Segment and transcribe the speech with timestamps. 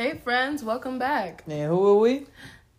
[0.00, 1.44] Hey, friends, welcome back.
[1.46, 2.26] And who are we?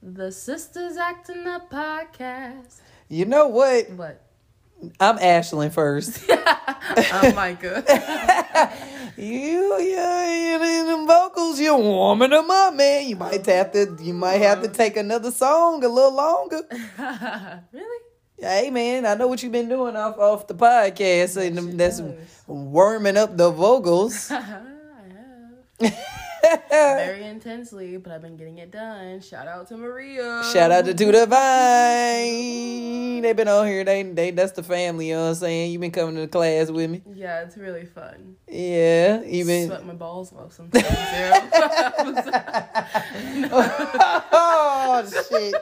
[0.02, 2.80] The Sisters Acting Up podcast.
[3.10, 3.92] You know what?
[3.92, 4.24] What?
[5.00, 6.28] I'm Ashlyn first.
[6.94, 7.84] Oh I'm Micah.
[9.18, 13.08] you, you, you, in them vocals, you're warming them up, man.
[13.08, 16.62] You might have to, you might have to take another song a little longer.
[17.72, 18.00] really?
[18.36, 22.44] Hey, man, I know what you've been doing off off the podcast, and that's does.
[22.48, 24.32] warming up the vocals.
[24.32, 24.42] I
[25.80, 26.18] have.
[26.70, 29.22] Very intensely, but I've been getting it done.
[29.22, 30.44] Shout out to Maria.
[30.52, 33.22] Shout out to the Vine.
[33.22, 33.84] They've been on here.
[33.84, 35.72] They they that's the family, you know what I'm saying?
[35.72, 37.02] You've been coming to the class with me.
[37.14, 38.36] Yeah, it's really fun.
[38.48, 39.22] Yeah.
[39.26, 40.86] even Sweat my balls off sometimes.
[43.52, 45.56] oh shit!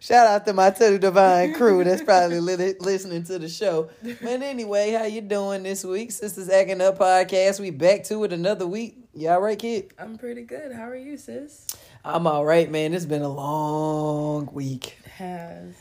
[0.00, 3.90] Shout out to my Teddy Divine crew that's probably li- listening to the show.
[4.02, 6.12] But anyway, how you doing this week?
[6.12, 7.60] Sisters Acting Up podcast.
[7.60, 8.96] We back to it another week.
[9.14, 9.92] Y'all right, kid?
[9.98, 10.72] I'm pretty good.
[10.72, 11.66] How are you, sis?
[12.04, 12.94] I'm all right, man.
[12.94, 14.96] It's been a long week.
[15.16, 15.74] Has.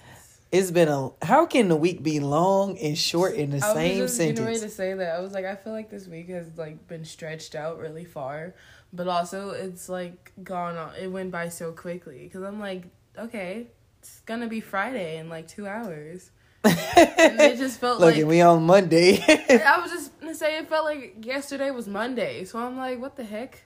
[0.51, 1.11] It's been a.
[1.23, 4.43] How can the week be long and short in the I same was just getting
[4.43, 4.71] ready sentence?
[4.73, 5.15] to say that.
[5.15, 8.53] I was like, I feel like this week has like been stretched out really far,
[8.91, 10.93] but also it's like gone on.
[10.99, 12.83] It went by so quickly because I'm like,
[13.17, 13.67] okay,
[13.99, 16.31] it's gonna be Friday in like two hours.
[16.63, 19.23] And it just felt Look, like we on Monday.
[19.27, 23.15] I was just gonna say it felt like yesterday was Monday, so I'm like, what
[23.15, 23.63] the heck?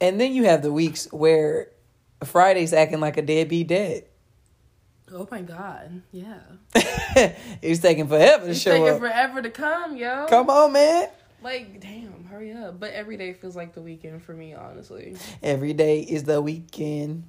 [0.00, 1.68] and then you have the weeks where
[2.22, 4.04] Friday's acting like a deadbeat dad.
[5.12, 6.40] Oh my god, yeah.
[7.62, 8.50] it's taking forever to.
[8.50, 8.98] It's show taking up.
[8.98, 10.26] forever to come, yo.
[10.28, 11.08] Come on, man.
[11.42, 12.80] Like, damn, hurry up.
[12.80, 15.16] But every day feels like the weekend for me, honestly.
[15.42, 17.24] Every day is the weekend.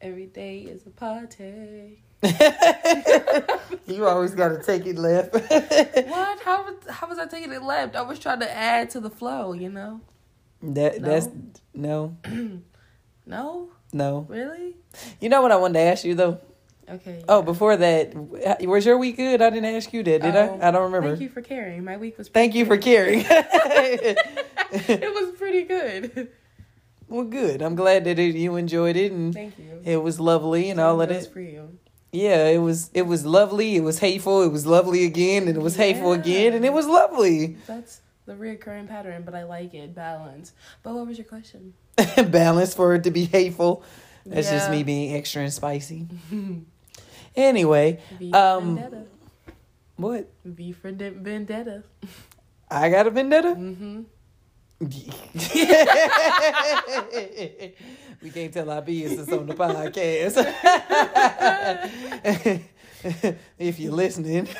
[0.00, 2.02] Every day is a party.
[3.86, 5.34] you always got to take it left.
[6.08, 6.40] What?
[6.40, 7.96] How was how was I taking it left?
[7.96, 10.00] I was trying to add to the flow, you know.
[10.62, 11.08] that No.
[11.08, 11.28] that's
[11.74, 12.16] no,
[13.26, 14.26] No, no.
[14.28, 14.76] really?
[15.20, 16.38] You know what I wanted to ask you though.
[16.88, 17.24] Okay.
[17.28, 19.40] Oh, before that, was your week good?
[19.40, 20.68] I didn't ask you that, did Oh, I?
[20.68, 21.08] I don't remember.
[21.10, 21.82] Thank you for caring.
[21.84, 22.28] My week was.
[22.28, 23.24] Thank you for caring.
[23.28, 26.28] it was pretty good.
[27.08, 27.62] well, good.
[27.62, 29.80] I'm glad that it, you enjoyed it and Thank you.
[29.84, 31.78] it was lovely and all of That was for you.
[32.14, 32.90] Yeah, it was.
[32.94, 33.74] It was lovely.
[33.74, 34.42] It was hateful.
[34.42, 37.56] It was lovely again, and it was hateful again, and it was lovely.
[37.66, 39.94] That's the reoccurring pattern, but I like it.
[39.96, 40.52] Balance.
[40.84, 41.74] But what was your question?
[42.30, 43.82] Balance for it to be hateful.
[44.24, 46.06] That's just me being extra and spicy.
[47.36, 49.02] Anyway, V Um, Vendetta.
[49.96, 50.30] what?
[50.44, 51.82] V for de- Vendetta.
[52.70, 53.48] I got a vendetta.
[53.56, 54.02] Mm-hmm.
[54.80, 54.90] we
[58.32, 60.36] can't tell our business on the podcast.
[63.58, 64.48] if you're listening.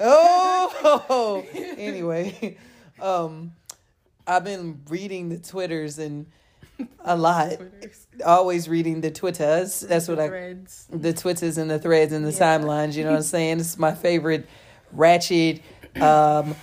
[0.00, 1.44] oh,
[1.76, 2.56] anyway,
[3.00, 3.52] um,
[4.26, 6.26] I've been reading the twitters and
[7.04, 7.52] a lot.
[7.56, 8.06] Twitters.
[8.24, 9.80] Always reading the twitters.
[9.80, 10.86] That's what I Threads.
[10.90, 12.58] the twitters and the threads and the Yeah.
[12.58, 12.94] timelines.
[12.94, 13.60] You know what I'm saying?
[13.60, 14.46] Is my favorite
[14.92, 15.60] ratchet,
[16.02, 16.54] um,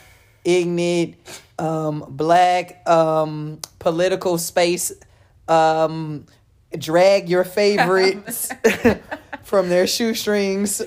[0.44, 1.16] ignorant,
[1.60, 4.92] um, black, um, political space.
[5.48, 6.26] Um,
[6.78, 8.52] drag your favorites
[9.44, 10.82] from their shoestrings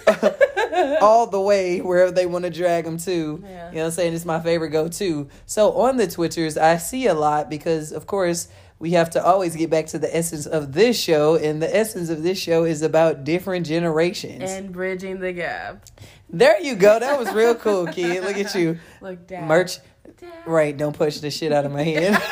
[1.01, 3.43] all the way wherever they want to drag them to.
[3.43, 3.69] Yeah.
[3.69, 4.15] You know what I'm saying?
[4.15, 5.29] It's my favorite go to.
[5.47, 8.49] So on the Twitters, I see a lot because, of course,
[8.79, 11.37] we have to always get back to the essence of this show.
[11.37, 14.51] And the essence of this show is about different generations.
[14.51, 15.87] And bridging the gap.
[16.31, 16.98] There you go.
[16.98, 18.22] That was real cool, kid.
[18.25, 18.78] Look at you.
[19.00, 19.48] Look down.
[19.48, 19.78] Merch.
[20.20, 20.31] Down.
[20.47, 20.76] Right.
[20.76, 22.16] Don't push the shit out of my hand.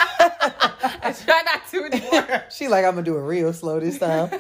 [1.03, 2.45] I try not to anymore.
[2.51, 4.31] she like, I'm going to do it real slow this time.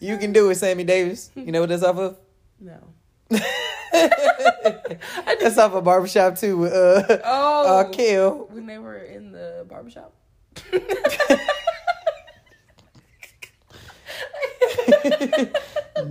[0.00, 1.30] you can do it, Sammy Davis.
[1.34, 2.18] You know what that's off of?
[2.60, 2.78] No.
[3.90, 7.80] That's off of Barbershop too with uh, Oh.
[7.80, 8.46] uh, Kel.
[8.50, 10.14] When they were in the barbershop.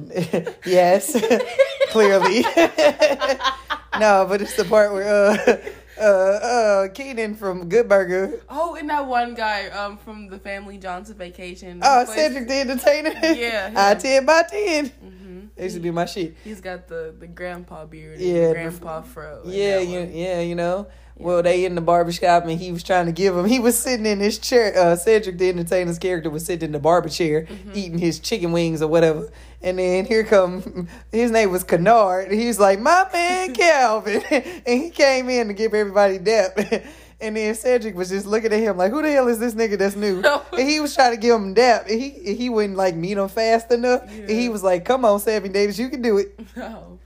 [0.65, 1.11] yes,
[1.89, 2.41] clearly.
[3.99, 5.57] no, but it's the part where uh,
[5.99, 8.41] uh, uh, Kenan from Good Burger.
[8.49, 11.79] Oh, and that one guy um from the Family Johnson Vacation.
[11.83, 13.13] Oh, Cedric the Entertainer.
[13.35, 14.89] Yeah, I ten by ten.
[14.89, 15.49] Mhm.
[15.55, 16.35] That used to be my shit.
[16.43, 18.19] He's got the the grandpa beard.
[18.19, 19.41] Yeah, and the the- grandpa fro.
[19.45, 20.87] Yeah, you, yeah, you know.
[21.15, 23.45] Well, they in the barbershop and he was trying to give him.
[23.45, 24.75] He was sitting in his chair.
[24.75, 27.71] Uh, Cedric the Entertainer's character was sitting in the barber chair Mm-hmm.
[27.75, 29.29] eating his chicken wings or whatever.
[29.63, 32.31] And then here come his name was Kenard.
[32.31, 36.57] He was like, "My man Calvin," and he came in to give everybody dap.
[37.21, 39.77] And then Cedric was just looking at him like, "Who the hell is this nigga
[39.77, 40.21] that's new?"
[40.51, 41.87] and he was trying to give him dap.
[41.87, 44.01] And he he wouldn't like meet him fast enough.
[44.11, 46.99] And he was like, "Come on, Sammy Davis, you can do it." No.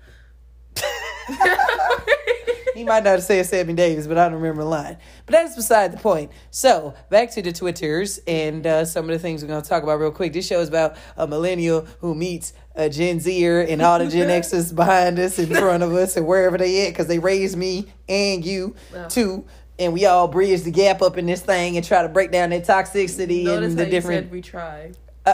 [2.78, 4.98] He might not have said Sammy Davis, but I don't remember the line.
[5.26, 6.32] But that's beside the point.
[6.52, 9.82] So back to the Twitters and uh, some of the things we're going to talk
[9.82, 10.34] about real quick.
[10.34, 14.30] This show is about a millennial who meets a Gen Zer and all the Gen
[14.42, 17.88] Xers behind us, in front of us, and wherever they at, because they raised me
[18.08, 18.76] and you
[19.10, 19.46] too.
[19.80, 22.52] And we all bridge the gap up in this thing and try to break down
[22.52, 24.32] that toxicity Notice and the different.
[24.32, 24.92] we try.
[25.26, 25.34] Uh,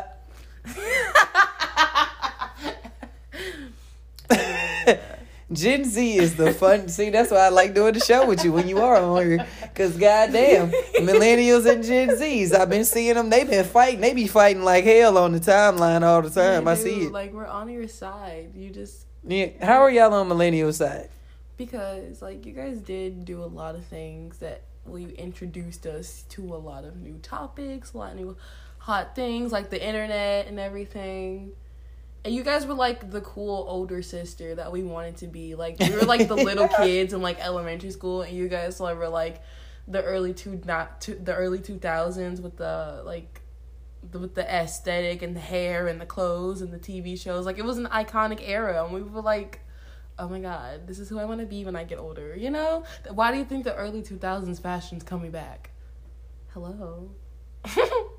[5.53, 6.87] Gen Z is the fun.
[6.89, 9.47] See, that's why I like doing the show with you when you are on here.
[9.75, 10.69] Cause goddamn,
[10.99, 13.29] millennials and Gen Zs, I've been seeing them.
[13.29, 14.01] They've been fighting.
[14.01, 16.65] They be fighting like hell on the timeline all the time.
[16.65, 17.11] Yeah, I dude, see it.
[17.11, 18.51] Like we're on your side.
[18.55, 19.49] You just Yeah.
[19.61, 21.09] How are y'all on millennial side?
[21.57, 26.23] because like you guys did do a lot of things that well you introduced us
[26.29, 28.35] to a lot of new topics, a lot of new
[28.79, 31.51] hot things like the internet and everything.
[32.25, 35.55] And you guys were like the cool older sister that we wanted to be.
[35.55, 38.97] Like we were like the little kids in like elementary school, and you guys like,
[38.97, 39.41] were like
[39.87, 43.41] the early two not two, the early two thousands with the like
[44.11, 47.45] the, with the aesthetic and the hair and the clothes and the TV shows.
[47.45, 49.59] Like it was an iconic era, and we were like,
[50.17, 52.51] "Oh my god, this is who I want to be when I get older." You
[52.51, 52.83] know?
[53.09, 55.71] Why do you think the early two thousands fashion's coming back?
[56.53, 57.11] Hello.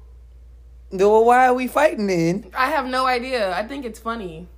[0.99, 2.47] Well, why are we fighting then?
[2.57, 3.53] I have no idea.
[3.55, 4.49] I think it's funny.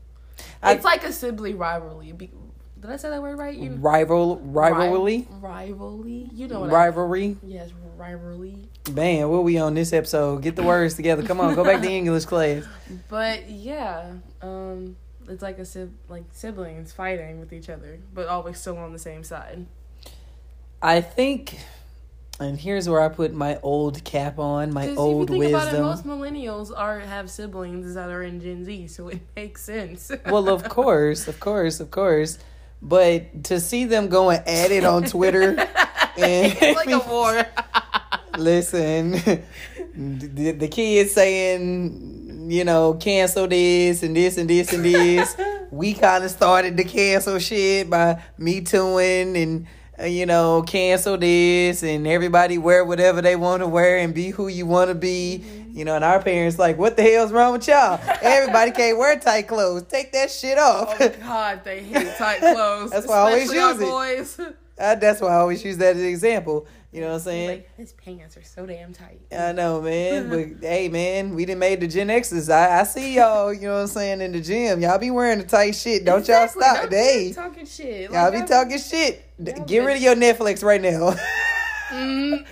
[0.62, 2.12] I- it's like a sibling rivalry.
[2.12, 2.30] Be-
[2.80, 3.56] Did I say that word right?
[3.56, 6.28] You Rival, rivalry, rivalry.
[6.32, 6.70] You know what?
[6.70, 7.36] I- rivalry.
[7.42, 8.68] yes, rivalry.
[8.92, 10.42] Man, what we on this episode?
[10.42, 11.22] Get the words together.
[11.22, 12.64] Come on, go back to English class.
[13.08, 14.12] But yeah,
[14.42, 14.96] um,
[15.28, 18.98] it's like a sib- like siblings fighting with each other, but always still on the
[18.98, 19.66] same side.
[20.82, 21.58] I think,
[22.38, 25.68] and here's where I put my old cap on, my old if you think about
[25.68, 25.82] it, wisdom.
[25.82, 30.12] most millennials are have siblings that are in Gen Z, so it makes sense.
[30.26, 32.38] well, of course, of course, of course.
[32.82, 35.58] But to see them going at it on Twitter,
[36.18, 37.42] and it's like a war.
[38.36, 39.12] listen,
[39.94, 45.36] the, the kids saying, you know, cancel this and this and this and this.
[45.70, 49.66] we kind of started to cancel shit by me tooing and.
[50.04, 54.48] You know, cancel this and everybody wear whatever they want to wear and be who
[54.48, 55.42] you want to be.
[55.72, 58.00] You know, and our parents like, what the hell's wrong with y'all?
[58.22, 59.84] Everybody can't wear tight clothes.
[59.84, 60.96] Take that shit off.
[61.00, 62.90] Oh God, they hate tight clothes.
[62.92, 63.88] That's why I always use it.
[63.88, 64.40] boys.
[64.78, 66.66] Uh, that's why I always use that as an example.
[66.96, 67.48] You know what I'm saying?
[67.50, 69.20] Like his pants are so damn tight.
[69.30, 70.30] I know, man.
[70.30, 72.48] But hey, man, we didn't made the Gen X's.
[72.48, 74.80] I, I see y'all, you know what I'm saying, in the gym.
[74.80, 76.06] Y'all be wearing the tight shit.
[76.06, 76.82] Don't Exactly, y'all stop.
[76.90, 78.10] don't Hey, be talking shit.
[78.10, 79.22] y'all be talking shit.
[79.66, 81.14] Get rid of your Netflix right now.
[81.90, 82.44] Mm,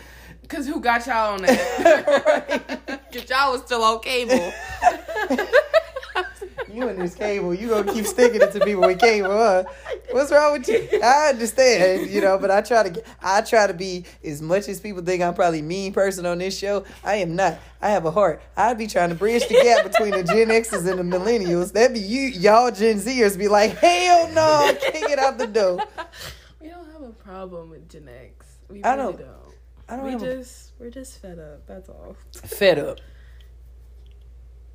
[0.46, 2.81] Cause who got y'all on that?
[3.12, 4.52] Cause y'all was still on cable.
[6.73, 9.64] you and this cable, you gonna keep sticking it to people with cable, huh?
[10.14, 11.00] What's wrong with you?
[11.02, 14.69] I understand, you know, but I try to get, I try to be as much
[14.69, 16.84] as people think I'm probably mean person on this show.
[17.02, 17.58] I am not.
[17.82, 18.40] I have a heart.
[18.56, 21.72] I'd be trying to bridge the gap between the Gen X's and the millennials.
[21.72, 25.81] That'd be you, y'all Gen Zers be like, hell no, kick it out the door.
[26.60, 28.46] We don't have a problem with Gen X.
[28.70, 29.28] We I don't- don't.
[29.88, 31.67] I don't we have a- just we're just fed up.
[31.67, 32.17] That's all.
[32.32, 32.99] fed up.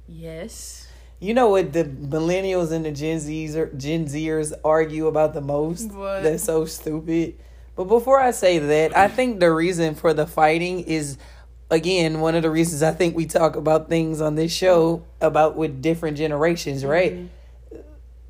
[0.05, 0.88] Yes.
[1.19, 5.41] You know what the millennials and the Gen Zs or Gen Zers argue about the
[5.41, 5.91] most?
[5.91, 6.23] What?
[6.23, 7.35] That's so stupid.
[7.75, 11.17] But before I say that, I think the reason for the fighting is
[11.69, 15.57] again one of the reasons I think we talk about things on this show about
[15.57, 17.13] with different generations, right?
[17.13, 17.77] Mm-hmm.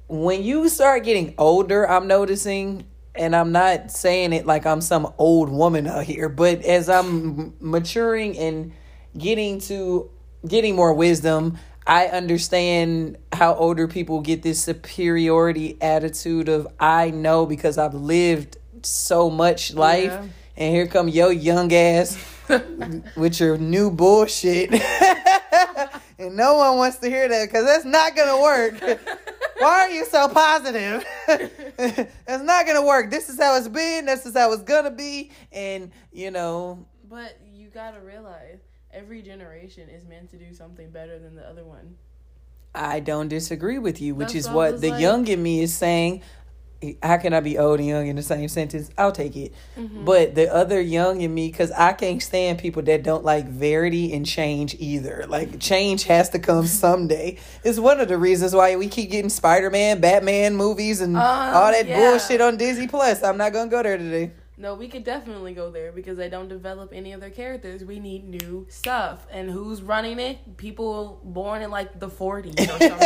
[0.07, 5.13] When you start getting older, I'm noticing and I'm not saying it like I'm some
[5.19, 8.71] old woman out here, but as I'm maturing and
[9.15, 10.09] getting to
[10.47, 11.57] getting more wisdom,
[11.89, 18.57] I understand how older people get this superiority attitude of I know because I've lived
[18.83, 20.27] so much life Yeah.
[20.55, 22.15] and here come your young ass
[23.17, 24.71] with your new bullshit.
[26.19, 28.79] and no one wants to hear that because that's not gonna work.
[29.57, 31.03] Why are you so positive?
[31.27, 33.09] it's not gonna work.
[33.09, 34.05] This is how it's been.
[34.05, 35.31] This is how it's gonna be.
[35.51, 38.59] And you know, But you gotta realize
[38.93, 41.95] every generation is meant to do something better than the other one.
[42.75, 45.41] I don't disagree with you, which That's is why I what the like- young in
[45.41, 46.21] me is saying.
[47.03, 48.89] How can I be old and young in the same sentence?
[48.97, 49.53] I'll take it.
[49.77, 50.05] Mm-hmm.
[50.05, 54.13] But the other young in me, because I can't stand people that don't like verity
[54.13, 55.25] and change either.
[55.27, 57.37] Like, change has to come someday.
[57.65, 61.21] It's one of the reasons why we keep getting Spider Man, Batman movies, and Uh,
[61.21, 61.99] all that yeah.
[62.11, 63.23] bullshit on Disney Plus.
[63.23, 64.31] I'm not going to go there today.
[64.61, 67.81] No, we could definitely go there because they don't develop any of their characters.
[67.85, 69.25] We need new stuff.
[69.31, 70.57] And who's running it?
[70.57, 72.99] People born in like the 40s or some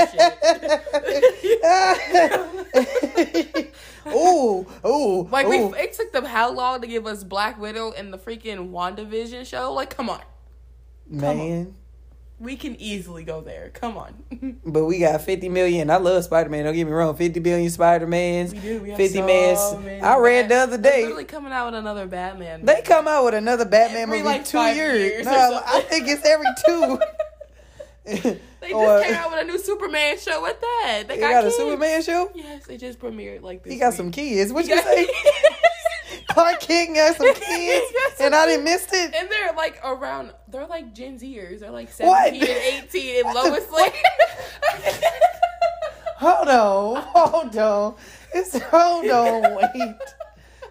[3.53, 3.72] shit.
[4.07, 5.27] ooh, ooh.
[5.29, 5.67] Like, ooh.
[5.67, 9.45] we it took them how long to give us Black Widow and the freaking WandaVision
[9.45, 9.72] show?
[9.74, 10.22] Like, come on.
[11.07, 11.75] man.
[12.40, 13.70] We can easily go there.
[13.74, 14.60] Come on.
[14.66, 15.90] But we got 50 million.
[15.90, 16.66] I love Spider Man.
[16.66, 17.16] Don't get me wrong.
[17.16, 18.54] 50 billion Spider Mans.
[18.54, 18.82] we do.
[18.82, 20.04] We have 50 so mans.
[20.04, 21.02] I read the other They're day.
[21.04, 22.62] literally coming out with another Batman.
[22.62, 22.74] Movie.
[22.74, 25.00] They come out with another Batman Every, movie like, two years.
[25.00, 25.62] years No.
[25.66, 27.00] I think it's every two.
[28.63, 31.04] They just Or- came out with a new Superman show at that.
[31.10, 31.52] They He got, got a.
[31.52, 32.32] Superman show.
[32.34, 33.74] Yes, they just premiered like this.
[33.74, 33.98] He got week.
[33.98, 34.54] some kids.
[34.54, 35.06] What you got- say?
[36.29, 39.13] Clark King got some kids, and I didn't miss it.
[39.15, 40.32] And they're like around.
[40.48, 41.60] They're like Gen Zers.
[41.62, 42.34] They're like What?
[42.34, 43.91] seventeen and eighteen, and Lois Lane.
[46.17, 47.96] Hold on, hold on.
[48.34, 49.96] It's hold on, wait,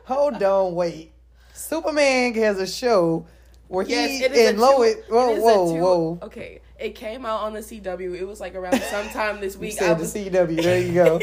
[0.04, 1.12] hold on, wait.
[1.52, 3.26] Superman has a show
[3.68, 4.96] where yes, he it is and Lois.
[5.08, 6.18] Whoa, whoa, two- whoa.
[6.22, 8.14] Okay, it came out on the CW.
[8.18, 9.72] It was like around sometime this You week.
[9.78, 10.62] said the CW.
[10.62, 11.20] There you go.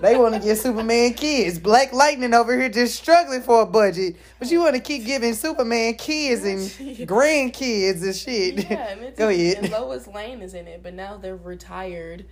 [0.00, 1.58] They want to get Superman kids.
[1.58, 5.34] Black Lightning over here just struggling for a budget, but you want to keep giving
[5.34, 6.60] Superman kids and
[7.08, 8.70] grandkids and shit.
[8.70, 9.70] Yeah, and it's Go and ahead.
[9.70, 12.26] Lois Lane is in it, but now they're retired.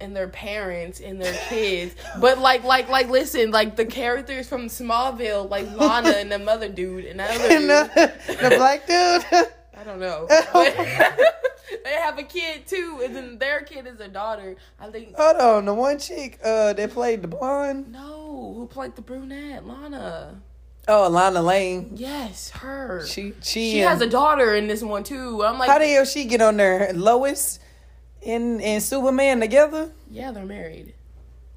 [0.00, 4.68] And their parents and their kids, but like, like, like, listen, like the characters from
[4.68, 8.86] Smallville, like Lana and the mother dude, and that other And dude, the, the black
[8.86, 9.48] dude.
[9.78, 10.26] I don't know.
[11.84, 14.56] They have a kid too, and then their kid is a daughter.
[14.80, 15.14] I think.
[15.16, 17.92] Hold on, the one chick uh that played the blonde.
[17.92, 19.66] No, who played the brunette?
[19.66, 20.40] Lana.
[20.86, 21.92] Oh, Lana Lane.
[21.94, 23.04] Yes, her.
[23.06, 25.44] She, She she, has a daughter in this one too.
[25.44, 26.90] I'm like, How the hell she get on there?
[26.94, 27.58] Lois
[28.24, 29.92] and and Superman together?
[30.10, 30.94] yeah, they're married.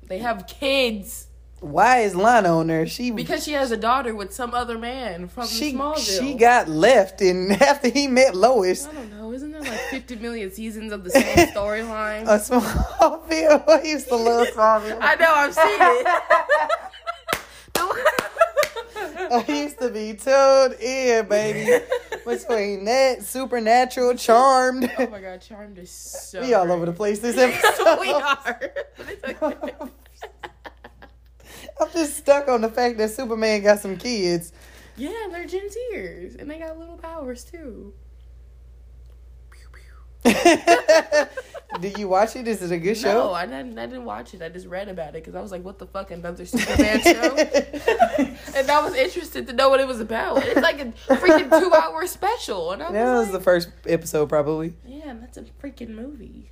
[0.03, 1.27] They have kids
[1.61, 2.87] Why is Lana on there?
[2.87, 6.19] She because she has a daughter with some other man from she Smallville.
[6.19, 9.31] she got left, and after he met Lois, I don't know.
[9.31, 11.23] Isn't there like 50 million seasons of the same
[11.55, 12.23] storyline?
[12.23, 13.63] a Smallville.
[13.69, 14.97] I used to love Smallville.
[15.01, 15.31] I know.
[15.31, 16.07] I've seen it.
[19.33, 21.85] I used to be tuned in, baby.
[22.25, 24.91] Between that, supernatural, charmed.
[24.97, 26.41] oh my god, Charmed is so.
[26.41, 27.99] we all over the place this episode.
[27.99, 29.89] we are.
[31.79, 31.99] But it's okay.
[32.01, 34.51] I'm just stuck on the fact that Superman got some kids.
[34.97, 37.93] Yeah, they're Gen Zers, and they got little powers too.
[39.51, 39.67] Pew,
[40.33, 41.25] pew.
[41.79, 42.47] Did you watch it?
[42.47, 43.13] Is it a good No, show?
[43.13, 43.79] No, I didn't.
[43.79, 44.41] I didn't watch it.
[44.41, 47.35] I just read about it because I was like, "What the fuck?" Another Superman show,
[48.55, 50.43] and I was interested to know what it was about.
[50.45, 54.27] It's like a freaking two-hour special, and I was, That was like, the first episode,
[54.27, 54.73] probably.
[54.85, 56.49] "Yeah, that's a freaking movie."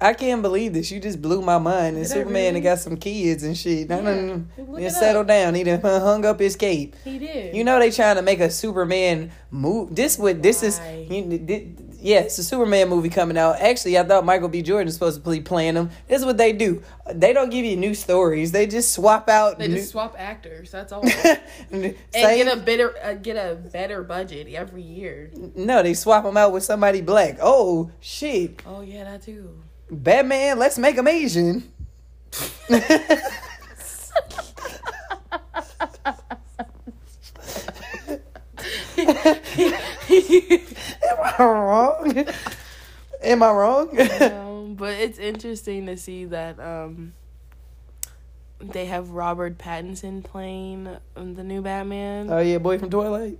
[0.00, 0.90] I can't believe this.
[0.90, 1.96] You just blew my mind.
[1.96, 2.60] And Superman really?
[2.60, 3.88] got some kids and shit.
[3.88, 5.54] Done, Look done settled down.
[5.54, 6.96] He done hung up his cape.
[7.04, 7.54] He did.
[7.54, 9.94] You know they trying to make a Superman move.
[9.94, 10.80] This would this is
[11.10, 13.60] you, thi- yeah, it's a Superman movie coming out.
[13.60, 14.62] Actually, I thought Michael B.
[14.62, 15.90] Jordan was supposed to be playing him.
[16.08, 16.82] This is what they do.
[17.12, 18.52] They don't give you new stories.
[18.52, 19.58] They just swap out.
[19.58, 20.70] they new, just swap actors.
[20.70, 21.02] That's all.
[21.70, 25.30] and and get a better uh, get a better budget every year.
[25.54, 27.36] no, they swap them out with somebody black.
[27.42, 29.62] Oh shit, Oh yeah, that too.
[29.90, 30.58] Batman.
[30.58, 31.72] Let's make him Asian.
[32.70, 32.82] Am
[41.38, 42.24] I wrong?
[43.22, 44.00] Am I wrong?
[44.22, 47.14] um, but it's interesting to see that um,
[48.60, 52.30] they have Robert Pattinson playing um, the new Batman.
[52.30, 53.38] oh yeah, boy from Twilight.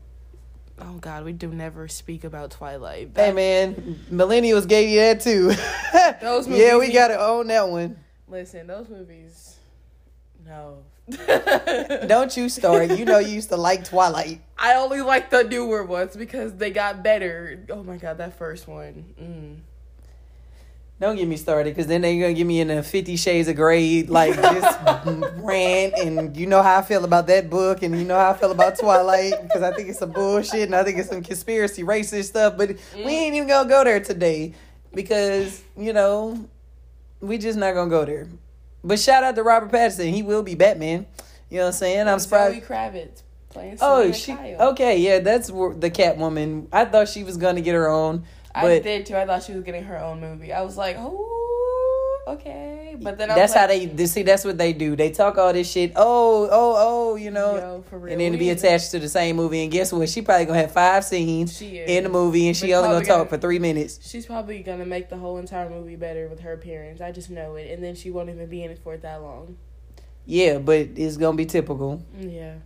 [0.80, 3.10] Oh God, we do never speak about Twilight.
[3.14, 5.52] Hey man, millennials gave you that too.
[6.20, 7.96] Those movies, yeah, we gotta own that one.
[8.28, 9.56] Listen, those movies.
[10.46, 10.84] No.
[12.06, 12.96] Don't you start.
[12.96, 14.40] You know you used to like Twilight.
[14.56, 17.66] I only like the newer ones because they got better.
[17.70, 19.14] Oh my God, that first one.
[19.20, 19.56] Mm.
[21.00, 23.56] Don't get me started, because then they're gonna give me in a Fifty Shades of
[23.56, 24.76] Grey like this
[25.36, 28.36] rant, and you know how I feel about that book, and you know how I
[28.36, 31.84] feel about Twilight, because I think it's some bullshit, and I think it's some conspiracy
[31.84, 32.58] racist stuff.
[32.58, 33.08] But we mm.
[33.08, 34.52] ain't even gonna go there today,
[34.92, 36.46] because you know
[37.20, 38.28] we just not gonna go there.
[38.84, 41.06] But shout out to Robert Pattinson, he will be Batman.
[41.48, 42.08] You know what I'm saying?
[42.08, 42.54] I'm surprised.
[42.54, 43.78] Zoe Kravitz playing.
[43.80, 44.70] Oh, she Kyle.
[44.72, 44.98] okay?
[44.98, 46.68] Yeah, that's the Catwoman.
[46.72, 49.16] I thought she was gonna get her own, I but did too.
[49.16, 50.52] I thought she was getting her own movie.
[50.52, 52.96] I was like, oh, okay.
[53.00, 54.22] But then I that's was how like, they, see.
[54.22, 54.96] That's what they do.
[54.96, 55.92] They talk all this shit.
[55.96, 58.12] Oh, oh, oh, you know, Yo, for real.
[58.12, 59.62] and then to be attached to the same movie.
[59.62, 60.08] And guess what?
[60.08, 63.28] She probably gonna have five scenes in the movie, and she only gonna talk gonna-
[63.30, 64.00] for three minutes.
[64.08, 67.00] She's probably gonna make the whole entire movie better with her appearance.
[67.00, 69.56] I just know it, and then she won't even be in it for that long.
[70.26, 72.02] Yeah, but it's gonna be typical.
[72.18, 72.56] Yeah,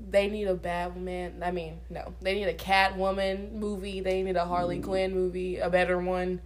[0.00, 1.42] they need a Batman.
[1.44, 4.00] I mean, no, they need a Catwoman movie.
[4.00, 4.84] They need a Harley mm.
[4.84, 6.40] Quinn movie, a better one.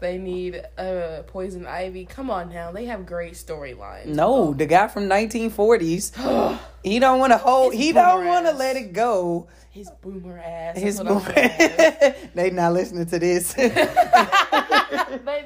[0.00, 2.04] They need a Poison Ivy.
[2.04, 4.06] Come on now, they have great storylines.
[4.06, 6.58] No, the guy from 1940s.
[6.82, 7.72] he don't want to hold.
[7.72, 9.48] His He don't want to let it go.
[9.70, 10.78] His boomer ass.
[10.78, 11.20] His boomer.
[12.34, 13.54] they not listening to this.
[13.54, 13.68] they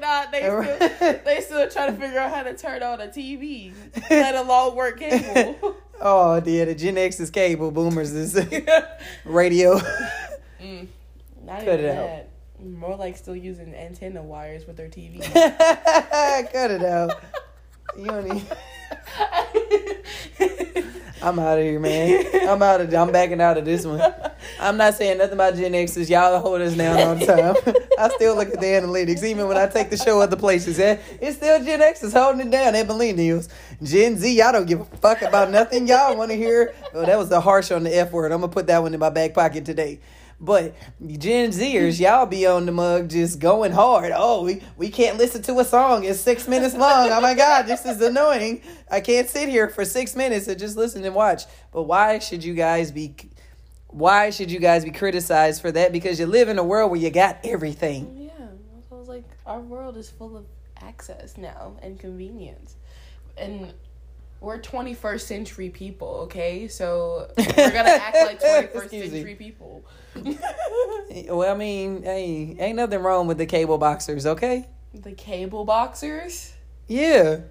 [0.01, 0.31] not.
[0.31, 0.41] They
[0.97, 3.73] still, they still trying to figure out how to turn on a TV,
[4.09, 5.75] let alone work cable.
[6.01, 8.35] Oh dear, the Gen X is cable, boomers is
[9.25, 9.77] radio.
[10.61, 10.87] Mm,
[11.45, 12.07] not Cut even it out.
[12.07, 12.29] that.
[12.61, 15.21] More like still using antenna wires with their TV.
[16.51, 17.21] Cut it out.
[17.97, 18.41] You don't even.
[21.21, 22.25] I'm out of here, man.
[22.47, 22.93] I'm out of.
[22.93, 24.01] I'm backing out of this one.
[24.59, 26.09] I'm not saying nothing about Gen X's.
[26.09, 27.55] Y'all hold us down all the time.
[27.99, 30.79] I still look at the analytics, even when I take the show other places.
[30.79, 30.97] Eh?
[31.21, 32.73] It's still Gen X's holding it down.
[32.73, 33.49] They're millennials.
[33.83, 35.87] Gen Z, y'all don't give a fuck about nothing.
[35.87, 36.73] Y'all want to hear?
[36.93, 38.31] Oh, that was the harsh on the F word.
[38.31, 39.99] I'm gonna put that one in my back pocket today.
[40.41, 40.73] But
[41.05, 44.13] Gen Zers, y'all be on the mug just going hard.
[44.15, 46.05] Oh, we, we can't listen to a song.
[46.05, 47.09] It's six minutes long.
[47.11, 48.61] Oh my God, this is annoying.
[48.89, 51.43] I can't sit here for six minutes and just listen and watch.
[51.73, 53.15] But why should you guys be
[53.87, 55.91] why should you guys be criticized for that?
[55.91, 58.29] Because you live in a world where you got everything.
[58.37, 58.45] yeah,
[58.91, 60.45] I was like, our world is full of
[60.81, 62.75] access now and convenience,
[63.35, 63.73] and
[64.41, 66.07] we're 21st century people.
[66.25, 69.09] Okay, so we're gonna act like 21st Excuse me.
[69.09, 69.83] century people.
[71.27, 74.67] Well, I mean, hey, ain't nothing wrong with the cable boxers, okay?
[74.93, 76.53] the cable boxers.
[76.87, 77.41] Yeah.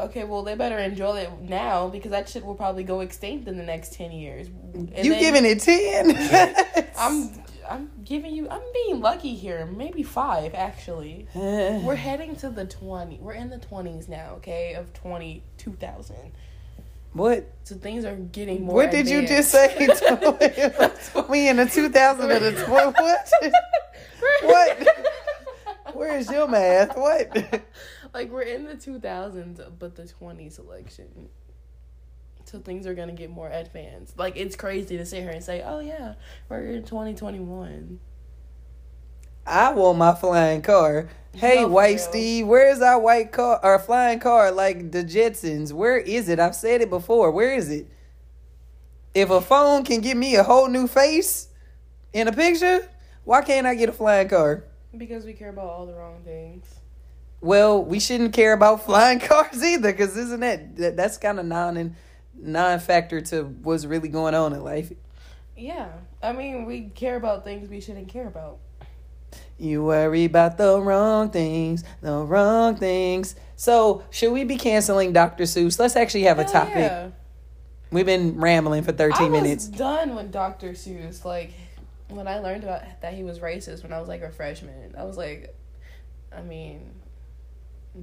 [0.00, 3.56] Okay, well they better enjoy it now because that shit will probably go extinct in
[3.56, 4.46] the next ten years.
[4.74, 6.88] And you then- giving it 10?
[6.98, 7.30] I'm
[7.70, 9.66] I'm giving you I'm being lucky here.
[9.66, 11.26] Maybe five actually.
[11.34, 13.18] We're heading to the twenty.
[13.20, 14.34] We're in the twenties now.
[14.36, 16.32] Okay, of twenty two thousand.
[17.12, 17.50] What?
[17.64, 18.74] So things are getting more.
[18.74, 19.74] What did you just say?
[21.28, 22.94] we in the 2000 or the 12?
[22.98, 23.30] What?
[24.42, 24.88] What?
[25.94, 26.96] Where's your math?
[26.96, 27.62] What?
[28.14, 31.28] like we're in the two thousands, but the twenty selection.
[32.44, 34.18] So things are gonna get more advanced.
[34.18, 36.14] Like it's crazy to sit here and say, "Oh yeah,
[36.48, 38.00] we're in twenty twenty one."
[39.46, 41.08] I want my flying car.
[41.38, 42.00] Hey, No, white.
[42.00, 45.72] Steve, where's our white car our flying car like the Jetsons?
[45.72, 46.40] Where is it?
[46.40, 47.30] I've said it before.
[47.30, 47.86] Where is it?
[49.14, 51.48] If a phone can give me a whole new face
[52.12, 52.88] in a picture,
[53.24, 54.64] why can't I get a flying car?
[54.96, 56.66] Because we care about all the wrong things.
[57.40, 61.46] Well, we shouldn't care about flying cars either, because isn't that, that that's kind of
[61.46, 61.94] non and
[62.34, 64.92] non factor to what's really going on in life.
[65.56, 65.88] Yeah,
[66.20, 68.58] I mean, we care about things we shouldn't care about.
[69.58, 73.34] You worry about the wrong things, the wrong things.
[73.56, 75.44] So, should we be canceling Dr.
[75.44, 75.78] Seuss?
[75.80, 76.76] Let's actually have a topic.
[76.76, 77.08] yeah.
[77.90, 79.66] We've been rambling for 13 I was minutes.
[79.66, 80.72] done with Dr.
[80.72, 81.24] Seuss.
[81.24, 81.52] Like
[82.08, 84.94] when I learned about that he was racist when I was like a freshman.
[84.96, 85.54] I was like,
[86.36, 86.90] I mean,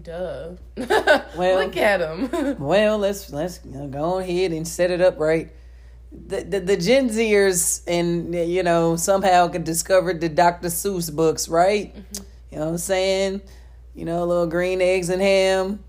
[0.02, 0.52] duh.
[1.38, 2.58] Well- look at him.
[2.60, 5.52] Well, let's let's go ahead and set it up right.
[6.28, 10.69] The, the the Gen Zers and you know somehow could discovered the Dr.
[10.69, 11.95] Seuss books, right?
[12.51, 13.41] You know what I'm saying?
[13.93, 15.84] You know, little green eggs and ham.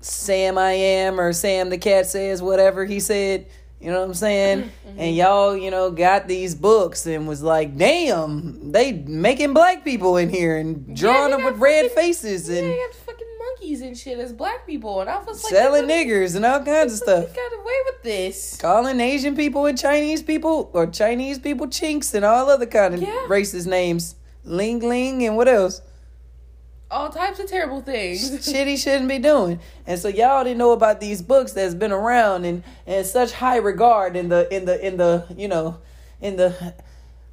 [0.00, 3.46] Sam I am or Sam the cat says whatever he said.
[3.80, 4.72] You know what I'm saying?
[4.96, 10.16] And y'all, you know, got these books and was like, damn, they making black people
[10.16, 13.05] in here and drawing he them with red faces and he got fucking
[13.46, 16.44] monkeys and shit as black people, and I was like, selling "Get the- niggers and
[16.46, 17.34] all kinds of stuff.
[17.34, 18.56] got away with this.
[18.60, 23.02] calling Asian people and Chinese people or Chinese people chinks and all other kind of
[23.02, 23.26] Yeah.
[23.28, 24.14] racist names.
[24.44, 25.82] Ling Ling and what else?
[26.88, 28.44] All types of terrible things.
[28.48, 29.58] Shit he shouldn't be doing.
[29.88, 33.56] And so y'all didn't know about these books that's been around and and such high
[33.56, 35.78] regard in the in the in the you know
[36.20, 36.74] in the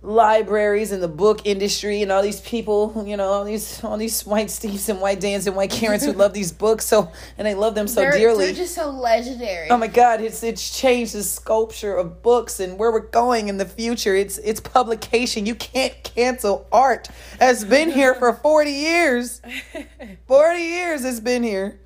[0.03, 4.25] libraries and the book industry and all these people, you know, all these all these
[4.25, 7.55] white Steves and white Dans and white Karens who love these books so and they
[7.55, 8.45] love them so they're, dearly.
[8.45, 9.69] they're just so legendary.
[9.69, 10.21] Oh my God!
[10.21, 14.15] It's it's changed the sculpture of books and where we're going in the future.
[14.15, 15.45] It's it's publication.
[15.45, 17.07] You can't cancel art.
[17.39, 19.41] Has been here for forty years.
[20.27, 21.79] Forty years it's been here,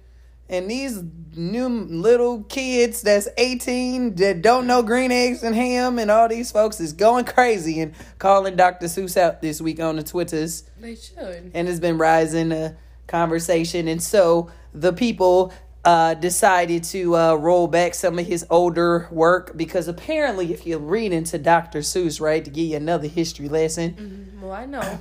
[0.50, 1.04] and these
[1.36, 6.52] new little kids that's eighteen that don't know green eggs and ham and all these
[6.52, 8.88] folks is going crazy and calling Dr.
[8.88, 11.52] Seuss out this week on the Twitters they should.
[11.54, 12.76] and it's been rising uh,
[13.08, 13.88] conversation.
[13.88, 15.54] And so the people
[15.86, 20.80] uh, decided to uh, roll back some of his older work because apparently, if you're
[20.80, 21.80] reading to Dr.
[21.80, 24.38] Seuss, right, to give you another history lesson.
[24.42, 25.00] Well, I know.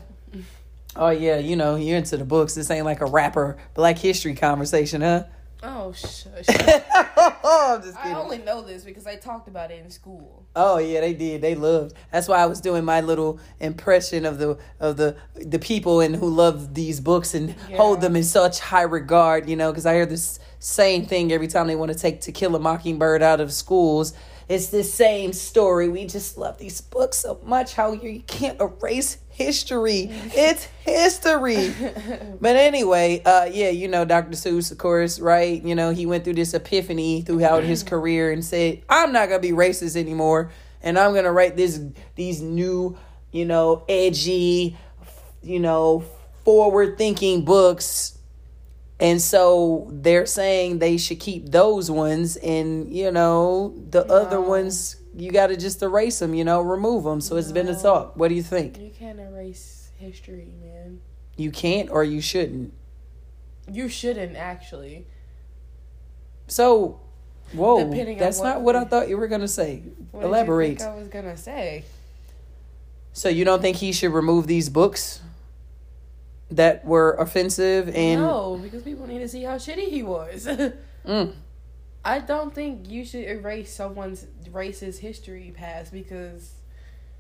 [0.95, 2.55] Oh yeah, you know you're into the books.
[2.55, 5.25] This ain't like a rapper Black History conversation, huh?
[5.63, 6.45] Oh shush.
[6.49, 10.45] oh, I'm just I only know this because I talked about it in school.
[10.55, 11.41] Oh yeah, they did.
[11.41, 11.95] They loved.
[12.13, 16.15] That's why I was doing my little impression of the of the the people and
[16.15, 19.49] who love these books and hold them in such high regard.
[19.49, 22.33] You know, because I hear this same thing every time they want to take To
[22.33, 24.13] Kill a Mockingbird out of schools.
[24.49, 25.89] It's the same story.
[25.89, 27.75] We just love these books so much.
[27.75, 30.11] How you, you can't erase history.
[30.35, 31.73] It's history.
[32.41, 34.33] But anyway, uh, yeah, you know, Dr.
[34.33, 35.63] Seuss, of course, right?
[35.63, 39.41] You know, he went through this epiphany throughout his career and said, "I'm not gonna
[39.41, 40.51] be racist anymore,
[40.83, 41.81] and I'm gonna write this
[42.15, 42.97] these new,
[43.31, 44.77] you know, edgy,
[45.43, 46.05] you know,
[46.45, 48.19] forward thinking books."
[48.99, 54.97] And so they're saying they should keep those ones, and you know, the other ones
[55.17, 57.21] you got to just erase them, you know, remove them.
[57.21, 58.17] So it's been a talk.
[58.17, 58.79] What do you think?
[58.79, 61.01] You can't erase history, man.
[61.37, 62.73] You can't or you shouldn't.
[63.73, 65.07] You shouldn't actually.
[66.49, 67.01] So,
[67.53, 69.83] whoa, Depending that's what- not what I thought you were gonna say.
[70.13, 70.79] What did you Elaborate.
[70.79, 71.85] think I was gonna say.
[73.13, 75.21] So you don't think he should remove these books
[76.51, 80.47] that were offensive and no, because people need to see how shitty he was.
[81.07, 81.33] Mm.
[82.07, 86.55] I don't think you should erase someone's racist history past because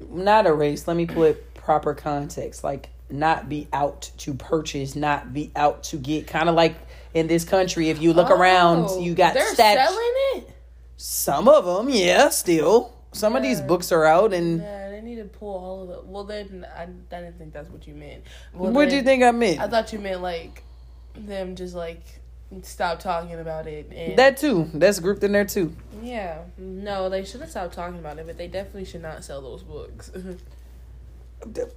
[0.01, 0.87] not erase?
[0.87, 2.62] Let me put proper context.
[2.62, 6.29] Like not be out to purchase, not be out to get.
[6.29, 6.77] Kind of like
[7.14, 9.88] in this country, if you look around, Oh, you got they're statues.
[9.88, 10.51] selling it.
[10.96, 12.96] Some of them, yeah, still.
[13.12, 16.01] Some of these books are out, and Yeah, they need to pull all of the.
[16.05, 16.87] Well, then I, I
[17.20, 18.22] didn't think that's what you meant.
[18.55, 19.59] Well, what do you think I meant?
[19.59, 20.62] I thought you meant like
[21.16, 22.03] them just like
[22.63, 24.71] stop talking about it and that too.
[24.73, 25.75] That's grouped in there too.
[26.03, 29.41] yeah no they should have stopped talking about it but they definitely should not sell
[29.43, 30.11] those books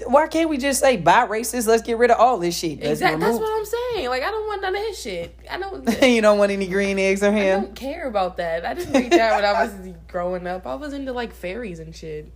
[0.08, 1.68] Why can't we just say buy racist?
[1.68, 2.80] Let's get rid of all this shit.
[2.80, 5.60] Let's exactly that's what i'm saying like i don't want none of his shit i
[5.60, 7.60] don't you don't want any green eggs or ham.
[7.60, 8.66] I don't care about that.
[8.66, 10.66] I didn't read that when I was growing up.
[10.66, 12.32] I was into like fairies and shit.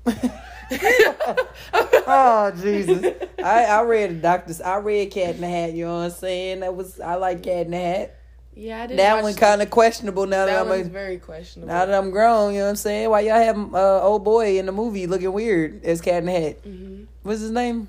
[2.07, 3.15] oh Jesus!
[3.39, 4.53] I I read Doctor.
[4.63, 5.73] I read Cat in the Hat.
[5.73, 6.59] You know what I'm saying?
[6.61, 8.17] That was I like Cat in the Hat.
[8.55, 8.87] Yeah.
[8.87, 11.73] That one kind of questionable now that, That I'm a, very questionable.
[11.73, 12.53] now that I'm grown.
[12.53, 13.09] You know what I'm saying?
[13.09, 16.31] Why y'all have uh, old boy in the movie looking weird as Cat in the
[16.31, 16.57] Hat?
[16.63, 17.87] hmm What's his name?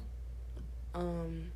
[0.94, 1.50] Um.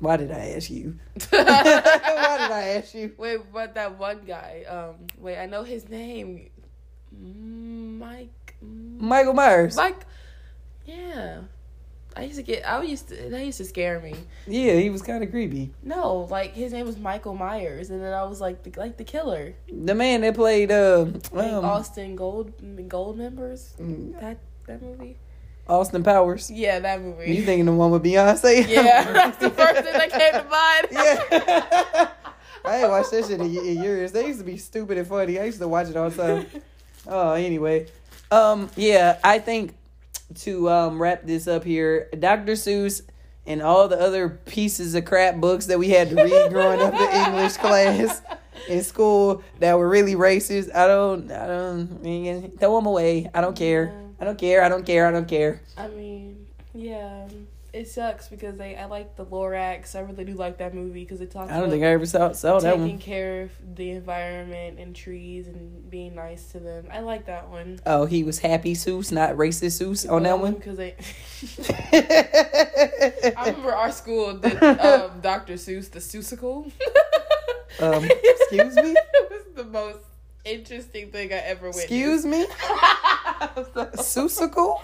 [0.00, 0.96] Why did I ask you?
[1.30, 3.12] Why did I ask you?
[3.18, 4.64] Wait, but that one guy.
[4.68, 5.06] Um.
[5.18, 6.48] Wait, I know his name.
[7.12, 8.56] Mike.
[8.62, 9.76] Michael Myers.
[9.76, 10.04] Mike.
[10.86, 11.42] Yeah.
[12.16, 12.68] I used to get.
[12.68, 13.14] I used to.
[13.30, 14.14] That used to scare me.
[14.46, 15.70] Yeah, he was kind of creepy.
[15.82, 19.04] No, like his name was Michael Myers, and then I was like the like the
[19.04, 22.52] killer, The man that played uh, like um, Austin Gold
[22.88, 23.74] Gold members.
[23.80, 25.16] mm, That that movie.
[25.68, 26.50] Austin Powers.
[26.50, 27.32] Yeah, that movie.
[27.32, 28.66] You thinking the one with Beyonce?
[28.68, 30.86] Yeah, that's the first thing that came to mind.
[30.90, 32.08] Yeah.
[32.64, 34.10] I ain't watched that shit in, in years.
[34.12, 35.38] They used to be stupid and funny.
[35.38, 36.46] I used to watch it all the time.
[37.06, 37.86] Oh, anyway.
[38.30, 39.74] Um, yeah, I think
[40.36, 42.52] to um wrap this up here, Dr.
[42.52, 43.02] Seuss
[43.46, 46.94] and all the other pieces of crap books that we had to read growing up
[46.94, 48.22] in English class
[48.68, 50.74] in school that were really racist.
[50.74, 53.30] I don't I don't throw them away.
[53.34, 53.92] I don't care.
[54.20, 54.62] I don't care.
[54.62, 55.06] I don't care.
[55.06, 55.62] I don't care.
[55.76, 57.26] I mean, yeah,
[57.72, 58.76] it sucks because they.
[58.76, 59.94] I like the Lorax.
[59.94, 61.50] I really do like that movie because it talks.
[61.50, 64.94] I don't about think I ever saw, saw that taking care of the environment and
[64.94, 66.86] trees and being nice to them.
[66.90, 67.80] I like that one.
[67.86, 70.54] Oh, he was happy Seuss, not racist Seuss on that one.
[70.54, 70.94] because they.
[73.36, 75.54] I remember our school did um, Dr.
[75.54, 76.70] Seuss the Seussical.
[77.78, 78.94] Um, excuse me?
[79.14, 80.00] it was the most
[80.44, 81.84] interesting thing I ever witnessed.
[81.84, 82.40] Excuse me?
[82.40, 82.46] me.
[83.96, 84.80] Seussical?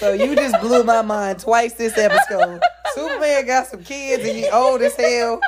[0.00, 2.62] So you just blew my mind twice this episode.
[2.94, 5.42] Superman got some kids and he old as hell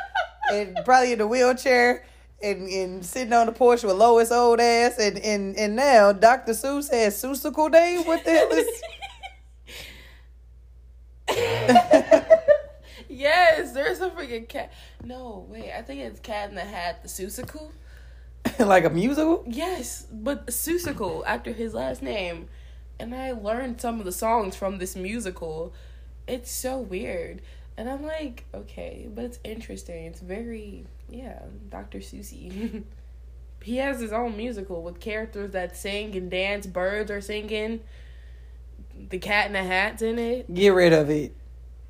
[0.53, 2.05] and probably in a wheelchair
[2.43, 6.53] and, and sitting on the porch with Lois old ass and, and, and now Dr.
[6.53, 8.03] Seuss has Seussical Day?
[8.05, 8.83] What the hell is
[13.09, 14.71] yes, there's a freaking cat.
[15.03, 17.71] No, wait, I think it's Cat in the Hat, the Seussical.
[18.59, 19.45] like a musical?
[19.47, 22.51] Yes, but Seussical after his last name.
[22.99, 25.73] And I learned some of the songs from this musical.
[26.27, 27.43] It's so weird.
[27.77, 30.05] And I'm like, okay, but it's interesting.
[30.05, 32.01] It's very, yeah, Dr.
[32.01, 32.85] Susie.
[33.63, 36.67] he has his own musical with characters that sing and dance.
[36.67, 37.81] Birds are singing.
[39.09, 40.53] The Cat in the Hat's in it.
[40.53, 41.35] Get rid of it.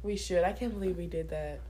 [0.02, 0.44] We should.
[0.44, 1.60] I can't believe we did that.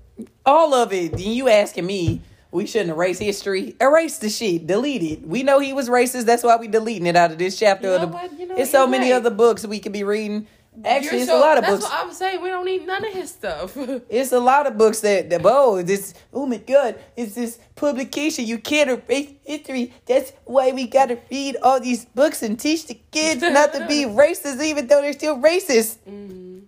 [0.45, 1.13] All of it.
[1.13, 2.21] Then you asking me
[2.53, 3.75] we shouldn't erase history.
[3.81, 4.67] Erase the shit.
[4.67, 5.27] Delete it.
[5.27, 6.27] We know he was racist.
[6.27, 8.37] That's why we deleting it out of this chapter You of the?
[8.39, 8.73] You know There's what?
[8.73, 9.17] so many right.
[9.17, 10.47] other books we could be reading
[10.85, 11.85] Actually, You're it's a lot of that's books.
[11.85, 12.41] what I'm saying.
[12.43, 13.77] We don't need none of his stuff.
[14.09, 18.47] It's a lot of books that, that oh, this, oh my God, it's this publication.
[18.47, 19.93] You can't erase history.
[20.07, 24.05] That's why we gotta read all these books and teach the kids not to be
[24.07, 25.99] racist, even though they're still racist.
[26.09, 26.63] Mhm.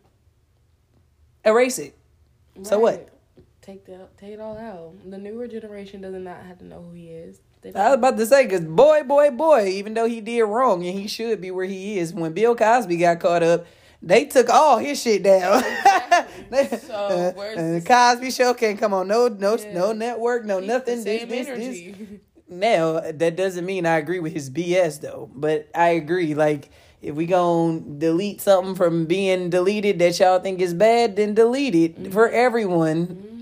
[1.45, 1.97] Erase it.
[2.63, 3.09] So what?
[3.65, 4.93] Take that, take it all out.
[5.11, 7.41] The newer generation does not have to know who he is.
[7.75, 10.99] I was about to say, because boy, boy, boy, even though he did wrong and
[10.99, 13.65] he should be where he is, when Bill Cosby got caught up,
[14.03, 15.65] they took all his shit down.
[15.65, 16.79] Exactly.
[16.87, 19.73] So, Uh, uh, the- Cosby Show can't come on no no Yeah.
[19.73, 21.03] no network, no Keep nothing.
[21.03, 21.57] This, same this, this.
[21.57, 22.21] energy.
[22.49, 26.35] Now that doesn't mean I agree with his BS though, but I agree.
[26.35, 26.69] Like
[27.01, 31.75] if we gonna delete something from being deleted that y'all think is bad, then delete
[31.75, 33.07] it for everyone.
[33.07, 33.34] Mhm.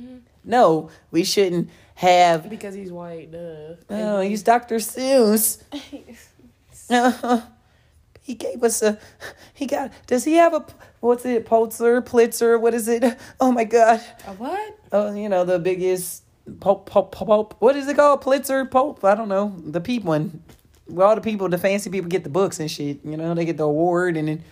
[0.44, 2.48] No, we shouldn't have.
[2.48, 3.74] Because he's white, duh.
[3.90, 4.76] Oh, he's Dr.
[4.76, 5.62] Seuss.
[8.22, 8.98] he gave us a.
[9.54, 9.92] He got.
[10.06, 10.64] Does he have a?
[11.00, 11.46] What's it?
[11.46, 12.58] Pulitzer, Pulitzer.
[12.58, 13.16] What is it?
[13.40, 14.00] Oh my God.
[14.26, 14.78] a what?
[14.92, 16.22] Oh, you know the biggest
[16.60, 17.54] Pope, Pope, Pope.
[17.60, 18.20] What is it called?
[18.20, 19.04] Pulitzer, Pope.
[19.04, 19.54] I don't know.
[19.64, 20.42] The peep one.
[20.86, 23.04] Where all the people, the fancy people, get the books and shit.
[23.04, 24.44] You know, they get the award, and then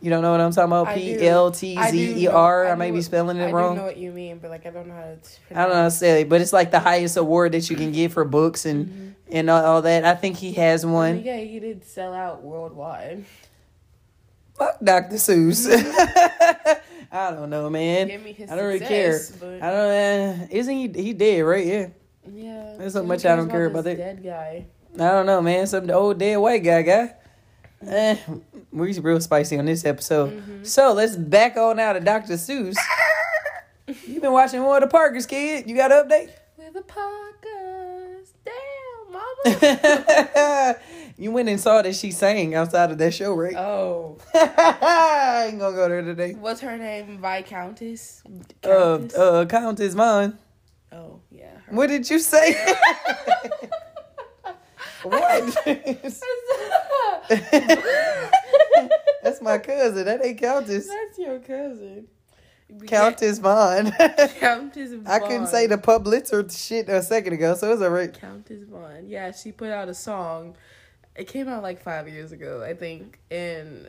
[0.00, 0.88] you don't know what I'm talking about.
[0.88, 0.94] I.
[0.94, 2.66] P L T I Z E R.
[2.66, 3.48] I I may be spelling it wrong.
[3.48, 3.74] I wrong.
[3.74, 5.18] do know what you mean, but like I don't know how to.
[5.58, 7.76] I don't know how to say it, but it's like the highest award that you
[7.76, 10.04] can get for books and and all, all that.
[10.04, 11.22] I think he has one.
[11.22, 13.24] Yeah, he did sell out worldwide.
[14.56, 15.16] Fuck Dr.
[15.16, 15.68] Seuss.
[17.10, 18.08] I don't know, man.
[18.08, 19.18] Give me his I don't really care.
[19.40, 20.42] but- I don't.
[20.42, 21.02] Uh, isn't he?
[21.02, 21.66] He dead, right?
[21.66, 21.86] Yeah.
[22.30, 22.74] Yeah.
[22.76, 23.96] There's so much I don't care about that.
[23.96, 24.66] Dead guy.
[24.94, 25.66] I don't know, man.
[25.66, 27.14] Some old dead white guy guy.
[27.86, 28.16] Eh,
[28.72, 30.32] we're real spicy on this episode.
[30.32, 30.64] Mm-hmm.
[30.64, 32.34] So let's back on out of Dr.
[32.34, 32.76] Seuss.
[34.06, 35.68] you been watching more of the Parkers, kid?
[35.68, 36.30] You got an update?
[36.56, 38.32] With the Parkers.
[38.44, 40.76] Damn, mama.
[41.18, 43.56] you went and saw that she sang outside of that show, right?
[43.56, 44.18] oh.
[44.34, 46.34] I ain't gonna go there today.
[46.34, 47.18] What's her name?
[47.20, 48.22] Viscountess?
[48.26, 49.18] Uh, Countess?
[49.18, 50.38] uh, Countess Mine.
[50.92, 51.50] oh, yeah.
[51.66, 51.74] her.
[51.74, 52.54] What did you say?
[55.02, 55.56] What?
[59.22, 60.04] That's my cousin.
[60.06, 60.86] That ain't Countess.
[60.88, 62.08] That's your cousin.
[62.86, 63.90] Countess Vaughn.
[64.38, 65.06] Countess Vaughn.
[65.06, 68.18] I couldn't say the Publitzer shit a second ago, so it it's alright.
[68.18, 69.06] Countess Vaughn.
[69.06, 70.56] Yeah, she put out a song.
[71.16, 73.18] It came out like five years ago, I think.
[73.30, 73.88] And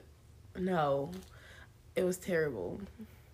[0.58, 1.12] no,
[1.96, 2.82] it was terrible.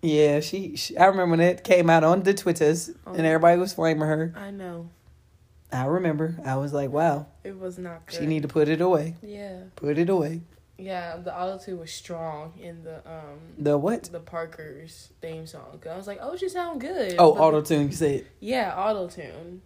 [0.02, 0.96] Yeah, she, she.
[0.96, 3.14] I remember when it came out on the Twitters Oh.
[3.14, 4.34] and everybody was flaming her.
[4.36, 4.90] I know.
[5.72, 6.36] I remember.
[6.44, 8.16] I was like, wow, It was not good.
[8.18, 9.16] she need to put it away.
[9.22, 9.62] Yeah.
[9.76, 10.42] Put it away.
[10.78, 14.04] Yeah, the auto tune was strong in the um The what?
[14.04, 15.80] the Parker's theme song.
[15.90, 17.14] I was like, oh, she sound good.
[17.18, 17.86] Oh, auto tune.
[17.88, 18.26] You said.
[18.40, 19.62] Yeah, auto tune.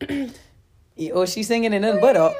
[0.94, 2.34] Yeah, oh, she's singing in nothing but au-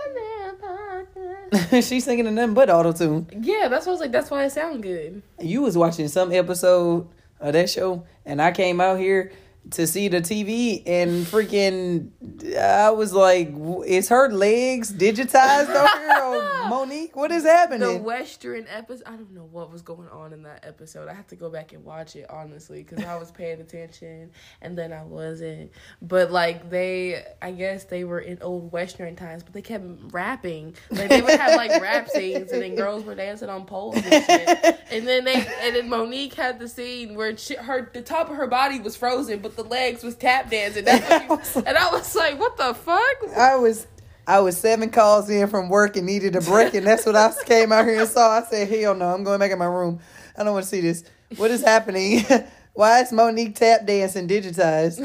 [1.81, 3.27] she's singing in nothing but auto tune.
[3.41, 4.13] Yeah, that's what I was like.
[4.13, 5.23] That's why it sound good.
[5.41, 7.09] You was watching some episode
[7.41, 9.33] of that show, and I came out here
[9.71, 12.11] to see the TV, and freaking,
[12.57, 13.53] I was like,
[13.87, 17.15] "Is her legs digitized over here, on oh, Mo'Nique?
[17.15, 17.81] What is happening?
[17.81, 18.03] The?
[18.03, 19.07] Western episode.
[19.07, 21.09] I don't know what was going on in that episode.
[21.09, 24.77] I have to go back and watch it honestly because I was paying attention and
[24.77, 25.71] then I wasn't.
[26.01, 30.75] But like they, I guess they were in old Western times, but they kept rapping.
[30.91, 34.05] Like they would have like rap scenes and then girls were dancing on poles and
[34.05, 34.81] shit.
[34.91, 38.37] And then they, and then Mo'Nique had the scene where she, her the top of
[38.37, 40.85] her body was frozen, but the legs was tap dancing.
[40.85, 43.37] That's what she, and I was like, what the fuck?
[43.37, 43.87] I was.
[44.25, 47.33] I was seven calls in from work and needed a break, and that's what I
[47.45, 48.39] came out here and saw.
[48.39, 49.99] I said, "Hell no, I'm going back in my room.
[50.37, 51.03] I don't want to see this.
[51.37, 52.25] What is happening?
[52.75, 55.01] Why is Mo'Nique tap dancing digitized?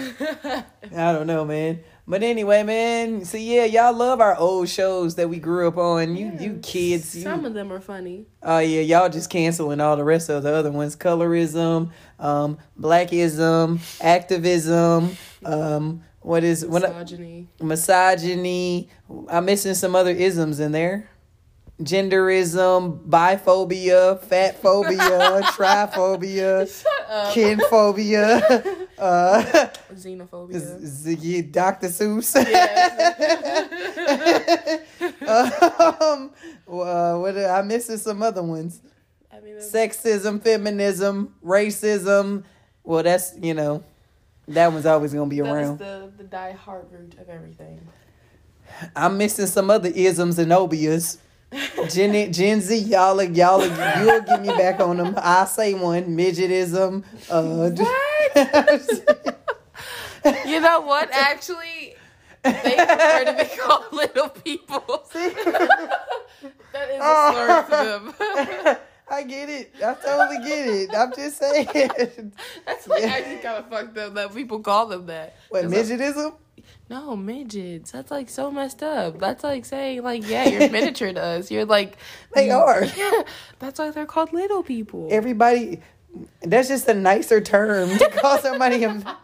[0.96, 1.80] I don't know, man.
[2.10, 3.26] But anyway, man.
[3.26, 6.16] So yeah, y'all love our old shows that we grew up on.
[6.16, 7.14] You, you kids.
[7.14, 8.28] You, Some of them are funny.
[8.42, 10.96] Oh yeah, y'all just canceling all the rest of the other ones.
[10.96, 17.48] Colorism, um, blackism, activism, um, what is what Misogyny.
[17.62, 18.90] misogyny.
[19.30, 21.10] I'm missing some other isms in there.
[21.82, 24.98] Genderism, biphobia, fat phobia,
[25.54, 26.66] triphobia,
[27.32, 29.44] kinphobia, uh,
[29.94, 30.80] Xenophobia.
[30.84, 31.88] z- Dr.
[31.88, 32.34] Seuss.
[32.50, 33.62] Yes.
[36.02, 36.32] um,
[36.68, 38.82] uh, what I'm missing some other ones.
[39.32, 42.44] I mean, Sexism, feminism, racism.
[42.84, 43.84] Well, that's you know,
[44.48, 45.78] that one's always gonna be around.
[45.78, 47.80] the the die hard root of everything.
[48.96, 51.18] I'm missing some other isms and obias.
[51.90, 55.14] Gen, Gen Z, y'all, are- y'all, are- you'll get me back on them.
[55.18, 57.04] I say one midgetism.
[57.30, 57.70] Uh,
[60.46, 61.10] You know what?
[61.14, 61.96] Actually,
[62.44, 65.06] they prefer to be called little people.
[65.14, 68.78] that is a slur to them.
[69.10, 69.74] I get it.
[69.78, 70.90] I totally get it.
[70.94, 72.34] I'm just saying.
[72.66, 73.08] That's like Yeah.
[73.08, 75.36] actually kind of fucked up that people call them that.
[75.50, 76.34] What midgetism?
[76.90, 77.92] No, midgets.
[77.92, 79.20] That's like so messed up.
[79.20, 81.52] That's like saying like, yeah, you're miniature to us.
[81.52, 81.98] You're like
[82.34, 82.84] They mm, are.
[82.98, 83.24] Yeah,
[83.60, 85.08] that's why they're called little people.
[85.12, 85.82] Everybody.
[86.42, 89.18] That's just a nicer term to call somebody a.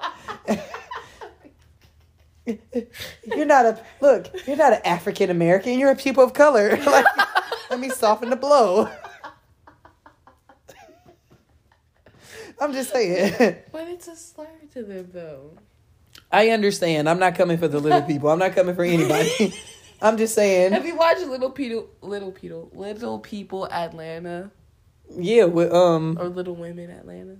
[3.25, 4.27] You're not a look.
[4.45, 5.79] You're not an African American.
[5.79, 6.77] You're a people of color.
[6.77, 7.05] Like,
[7.69, 8.89] let me soften the blow.
[12.59, 13.55] I'm just saying.
[13.71, 15.57] but it's a slur to them though.
[16.33, 17.07] I understand.
[17.07, 18.29] I'm not coming for the little people.
[18.29, 19.53] I'm not coming for anybody.
[20.01, 20.73] I'm just saying.
[20.73, 24.51] Have you watched Little People, Little People, Little People Atlanta
[25.15, 27.37] Yeah, with um or Little Women Atlanta?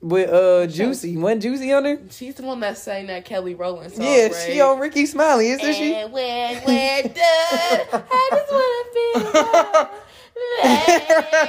[0.00, 1.16] with uh Juicy.
[1.16, 1.98] Wasn't Juicy on there?
[2.10, 4.06] She's the one that sang that Kelly Rowland song.
[4.06, 4.34] Yeah, right?
[4.46, 5.92] she on Rickey Smiley, isn't she?
[5.92, 7.12] And when we're done,
[8.10, 9.90] I just wanna feel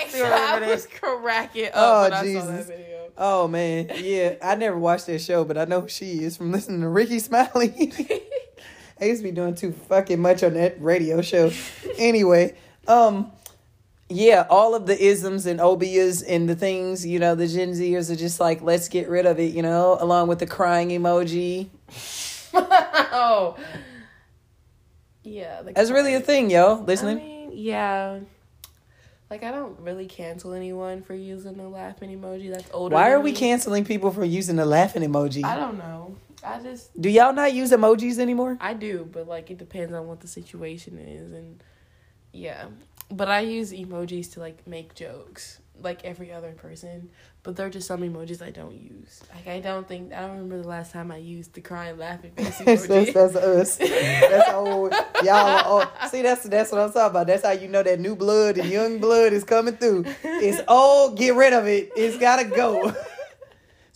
[0.10, 2.66] still I was cracking up Oh, when I saw that Jesus.
[2.68, 2.99] video.
[3.22, 4.36] Oh man, yeah.
[4.42, 7.20] I never watched that show, but I know who she is from listening to Rickey
[7.20, 7.92] Smiley.
[9.02, 11.52] I used to be doing too fucking much on that radio show.
[11.98, 12.56] Anyway,
[12.88, 13.32] um,
[14.08, 18.10] yeah, all of the isms and obias and the things, you know, the Gen Zers
[18.10, 21.68] are just like, let's get rid of it, you know, along with the crying emoji.
[22.54, 23.58] oh,
[25.24, 25.62] yeah.
[25.76, 26.78] That's really a thing, yo.
[26.78, 27.18] I Listening.
[27.18, 28.20] mean, yeah.
[29.30, 32.52] Like I don't really cancel anyone for using the laughing emoji.
[32.52, 32.96] That's older.
[32.96, 33.38] Why are we me.
[33.38, 35.44] canceling people for using the laughing emoji?
[35.44, 36.16] I don't know.
[36.44, 38.58] I just Do y'all not use emojis anymore?
[38.60, 41.62] I do, but like it depends on what the situation is and
[42.32, 42.66] yeah.
[43.12, 47.10] But I use emojis to like make jokes like every other person,
[47.44, 49.22] but they're just some emojis I don't use.
[49.34, 52.32] Like I don't think I don't remember the last time I used the crying laughing
[52.32, 53.14] face that's, emoji.
[53.14, 53.78] that's us.
[53.78, 54.94] That's old.
[55.24, 55.88] Y'all are old.
[56.10, 57.28] See, that's that's what I'm talking about.
[57.28, 60.06] That's how you know that new blood and young blood is coming through.
[60.24, 61.18] It's old.
[61.18, 61.92] Get rid of it.
[61.96, 62.94] It's gotta go.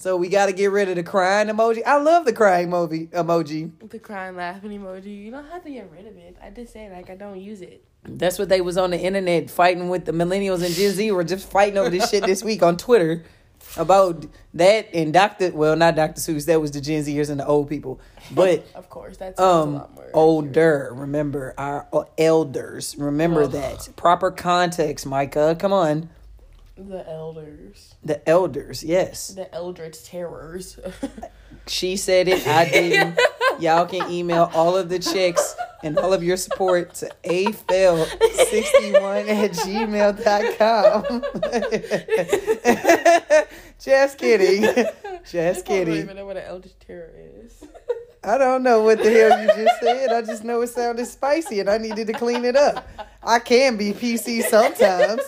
[0.04, 1.82] So we gotta get rid of the crying emoji.
[1.86, 3.08] I love the crying emoji.
[3.12, 3.72] Emoji.
[3.90, 5.24] the crying laughing emoji.
[5.24, 6.36] You don't have to get rid of it.
[6.44, 7.86] I just say like I don't use it.
[8.06, 11.12] That's what they was on the internet fighting with the millennials and Gen Z.
[11.12, 13.24] Were just fighting over this shit this week on Twitter
[13.78, 15.52] about that and Doctor.
[15.52, 16.46] Well, not Doctor Seuss.
[16.46, 18.00] That was the Gen Zers and the old people.
[18.32, 20.10] But Of course, that's a um lot more.
[20.14, 21.88] older remember our
[22.18, 26.10] elders remember that proper context micah come on
[26.76, 30.80] The elders, the elders yes the eldritch terrors.
[31.68, 33.20] she said it i didn't
[33.60, 39.52] y'all can email all of the checks and all of your support to afel61 at
[39.52, 41.24] gmail.com
[43.80, 44.64] just kidding
[45.30, 47.12] just I don't kidding even know what an eldritch terror
[47.46, 47.64] is.
[48.24, 50.12] I don't know what the hell you just said.
[50.12, 52.88] I just know it sounded spicy and I needed to clean it up.
[53.22, 55.22] I can be PC sometimes.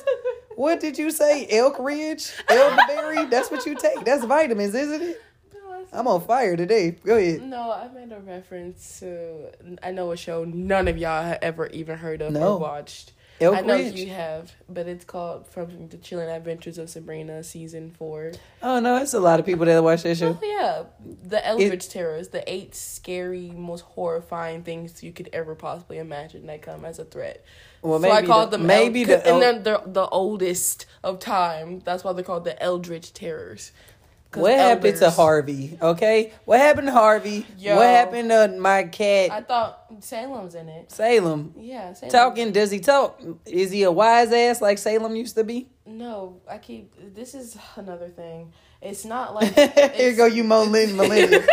[0.55, 1.47] What did you say?
[1.49, 2.31] Elk Ridge?
[2.49, 3.25] Elderberry?
[3.25, 4.03] That's what you take.
[4.05, 5.21] That's vitamins, isn't it?
[5.53, 6.91] No, I'm on fire today.
[6.91, 7.41] Go ahead.
[7.43, 9.51] No, I made a reference to
[9.83, 12.53] I know a show none of y'all have ever even heard of No.
[12.55, 13.11] or watched.
[13.41, 13.95] Elk I know Ridge?
[13.99, 18.31] you have, but it's called From the Chilling Adventures of Sabrina, season four.
[18.63, 20.37] Oh no, it's a lot of people that watch that show.
[20.41, 20.83] Oh yeah,
[21.23, 26.61] the Eldritch terrors, the eight scary, most horrifying things you could ever possibly imagine that
[26.61, 27.43] come as a threat.
[27.81, 30.85] Well, so I maybe called the- them maybe El- the and then they're the oldest
[31.03, 31.81] of time.
[31.83, 33.73] That's why they're called the Eldritch terrors.
[34.35, 35.77] What happened to Harvey?
[35.81, 37.45] Okay, what happened to Harvey?
[37.57, 37.75] Yo.
[37.75, 40.91] What happened to my cat I thought Salem's in it.
[40.91, 41.53] Salem?
[41.57, 42.11] Yeah, Salem.
[42.11, 42.51] Talking?
[42.51, 43.21] Does he talk?
[43.45, 45.69] Is he a wise ass like Salem used to be?
[45.85, 46.93] No, I keep.
[47.15, 48.51] This is another thing.
[48.81, 49.53] It's not like
[49.93, 51.43] Here go you, Molin millennial,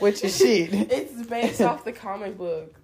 [0.00, 0.72] with your shit.
[0.92, 2.74] It's based off the comic book.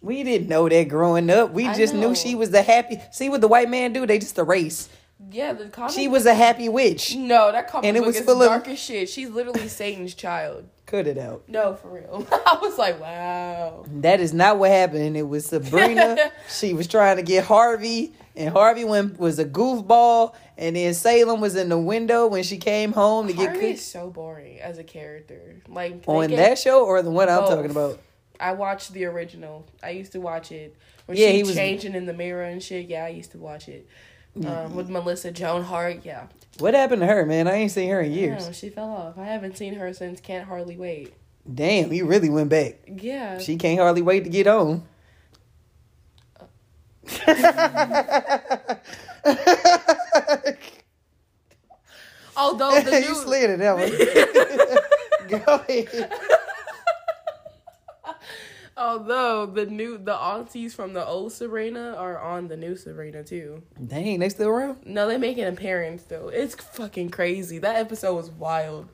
[0.00, 1.52] We didn't know that growing up.
[1.52, 2.08] We I just know.
[2.08, 3.00] knew she was the happy.
[3.10, 4.04] See what the white man do?
[4.06, 4.90] They just erase.
[5.34, 5.92] Yeah, the comic.
[5.92, 7.16] She was a happy witch.
[7.16, 9.08] No, that comic And it book was is full of- as shit.
[9.08, 10.68] She's literally Satan's child.
[10.86, 11.42] Cut it out.
[11.48, 12.26] No, for real.
[12.32, 13.84] I was like, wow.
[13.88, 15.16] That is not what happened.
[15.16, 16.30] It was Sabrina.
[16.48, 20.34] she was trying to get Harvey, and Harvey went, was a goofball.
[20.56, 23.84] And then Salem was in the window when she came home to get Harvey is
[23.84, 25.56] so boring as a character.
[25.68, 27.98] Like On get- that show or the one I'm talking about?
[28.38, 29.66] I watched the original.
[29.82, 30.76] I used to watch it.
[31.06, 32.86] When Yeah, she he was- changing in the mirror and shit.
[32.88, 33.88] Yeah, I used to watch it.
[34.44, 36.00] Um, with Melissa Joan Hart.
[36.04, 36.26] Yeah.
[36.58, 37.46] What happened to her, man?
[37.46, 38.46] I ain't seen her in years.
[38.46, 39.18] No, she fell off.
[39.18, 41.14] I haven't seen her since Can't Hardly Wait.
[41.52, 42.78] Damn, you really went back.
[42.86, 43.38] Yeah.
[43.38, 44.82] She can't hardly wait to get on.
[52.36, 53.76] Although the you new slid it that
[55.28, 55.38] one.
[55.44, 56.12] Go ahead.
[58.76, 63.62] Although the new the aunties from the old Sabrina are on the new Sabrina too.
[63.86, 64.78] Dang, they still around?
[64.84, 66.28] No, they make an appearance though.
[66.28, 67.58] It's fucking crazy.
[67.58, 68.88] That episode was wild.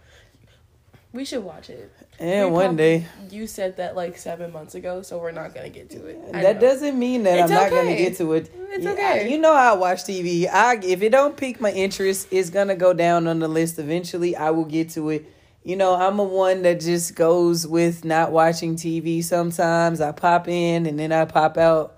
[1.12, 1.90] We should watch it.
[2.20, 3.06] And We one day.
[3.30, 6.20] You said that like seven months ago, so we're not gonna get to it.
[6.34, 6.60] I That know.
[6.60, 8.50] doesn't mean that It's I'm not gonna get to it.
[8.70, 9.30] It's Yeah, okay.
[9.30, 10.46] You know how I watch TV.
[10.46, 13.78] I if it don't pique my interest, it's gonna go down on the list.
[13.78, 15.24] Eventually, I will get to it.
[15.62, 19.22] You know, I'm a one that just goes with not watching TV.
[19.22, 21.96] Sometimes I pop in and then I pop out.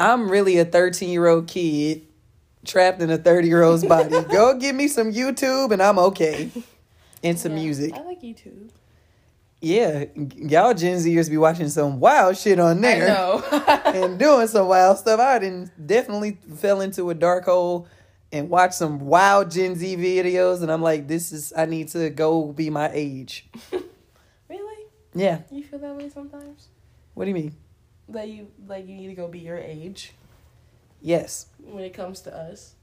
[0.00, 2.06] I'm really a 13 year old kid
[2.64, 4.20] trapped in a 30 year old's body.
[4.30, 6.50] go give me some YouTube and I'm okay.
[7.22, 7.94] And some Yeah, music.
[7.94, 8.70] I like YouTube.
[9.60, 13.44] Yeah, y'all Gen Zers be watching some wild shit on there I know.
[13.84, 15.20] and doing some wild stuff.
[15.20, 17.86] I didn't definitely fell into a dark hole
[18.32, 22.10] and watch some wild Gen Z videos, and I'm like, this is I need to
[22.10, 23.46] go be my age.
[24.48, 24.86] really?
[25.14, 25.40] Yeah.
[25.50, 26.68] You feel that way sometimes?
[27.14, 27.54] What do you mean?
[28.08, 30.12] That you like you need to go be your age
[31.02, 31.46] Yes.
[31.64, 32.74] when it comes to us.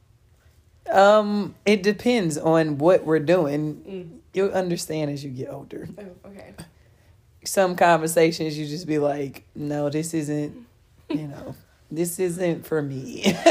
[0.89, 3.75] Um, it depends on what we're doing.
[3.87, 4.19] Mm.
[4.33, 5.87] You'll understand as you get older.
[5.97, 6.53] Oh, okay.
[7.43, 10.65] Some conversations you just be like, no, this isn't.
[11.09, 11.55] You know,
[11.91, 13.35] this isn't for me.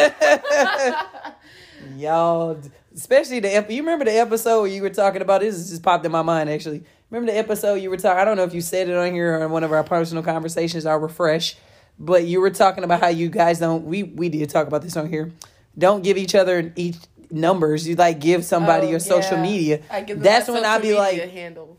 [1.96, 2.60] Y'all,
[2.94, 5.70] especially the ep- you remember the episode where you were talking about this?
[5.70, 6.84] Just popped in my mind actually.
[7.10, 8.18] Remember the episode you were talking?
[8.20, 10.22] I don't know if you said it on here or in one of our personal
[10.22, 10.86] conversations.
[10.86, 11.56] I'll refresh,
[11.98, 13.84] but you were talking about how you guys don't.
[13.84, 15.30] We we did talk about this on here.
[15.78, 16.96] Don't give each other each
[17.30, 17.86] numbers.
[17.86, 19.82] You like give somebody Oh, your social media.
[19.90, 21.76] I give them That's when I be like, handle.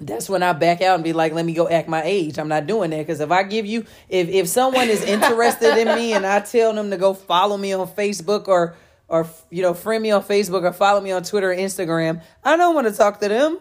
[0.00, 2.38] that's when I back out and be like, let me go act my age.
[2.38, 5.94] I'm not doing that because if I give you, if if someone is interested in
[5.96, 8.74] me and I tell them to go follow me on Facebook or
[9.08, 12.56] or you know friend me on Facebook or follow me on Twitter or Instagram, I
[12.56, 13.58] don't want to talk to them.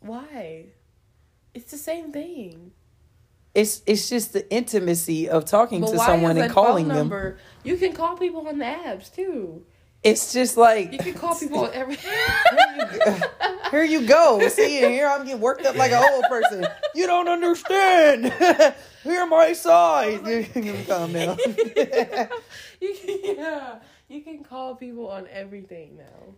[0.00, 0.66] Why?
[1.54, 2.72] It's the same thing.
[3.54, 6.96] It's it's just the intimacy of talking But to someone and calling them.
[6.96, 7.38] number?
[7.64, 9.64] You can call people on the apps too.
[10.02, 11.96] It's just like You can call people on every.
[13.70, 14.46] here you go.
[14.48, 16.66] See, here I'm getting worked up like a old person.
[16.94, 18.32] You don't understand.
[19.02, 20.22] Hear my side.
[20.24, 21.38] Down.
[22.80, 23.78] you can, yeah,
[24.08, 26.34] you can call people on everything now.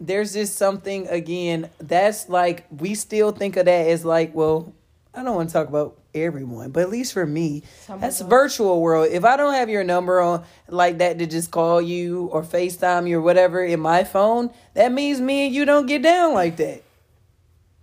[0.00, 4.72] there's just something again that's like we still think of that as like well
[5.14, 8.80] i don't want to talk about everyone but at least for me Some that's virtual
[8.80, 12.42] world if i don't have your number on like that to just call you or
[12.42, 16.34] facetime you or whatever in my phone that means me and you don't get down
[16.34, 16.82] like that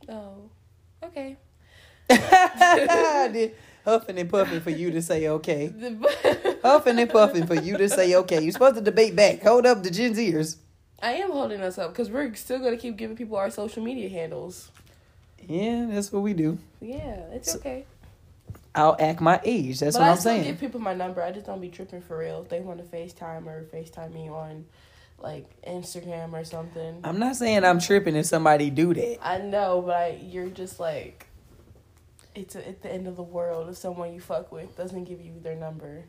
[0.07, 0.49] Oh,
[1.03, 1.35] okay.
[3.85, 5.71] huffing and puffing for you to say okay
[6.63, 9.83] huffing and puffing for you to say okay you're supposed to debate back hold up
[9.83, 10.57] the gen zers
[11.01, 14.09] I am holding us up because we're still gonna keep giving people our social media
[14.09, 14.69] handles.
[15.47, 17.85] yeah that's what we do Yeah, it's So- okay.
[18.73, 21.21] i'll act my age that's but what I i'm saying give people my number.
[21.21, 22.41] I just don't be tripping for real.
[22.41, 24.65] If they want to FaceTime or FaceTime me on
[25.19, 26.99] like Instagram or something.
[27.03, 29.17] I'm not saying I'm tripping if somebody do that.
[29.25, 31.24] I know, but I, you're just like,
[32.35, 35.21] it's a, at the end of the world if someone you fuck with doesn't give
[35.21, 36.05] you their number.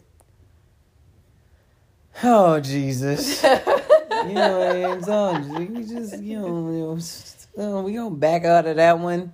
[2.22, 3.43] Oh Jesus!
[3.43, 5.55] you know, it's on.
[5.74, 9.33] We just you know, you know, s- we gonna back out of that one.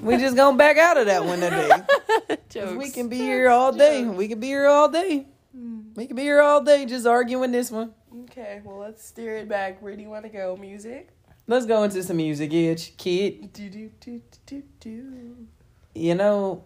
[0.00, 1.70] We just gonna back out of that one today.
[2.48, 2.76] Jokes.
[2.76, 4.02] We can be here all day.
[4.04, 4.16] Jokes.
[4.16, 5.26] We can be here all day.
[5.56, 5.96] Mm.
[5.96, 7.92] We can be here all day just arguing this one.
[8.24, 9.82] Okay, well let's steer it back.
[9.82, 10.56] Where do you want to go?
[10.56, 11.08] Music.
[11.48, 13.52] Let's go into some music, itch kid.
[13.52, 15.46] Do do do do do.
[15.94, 16.64] You know,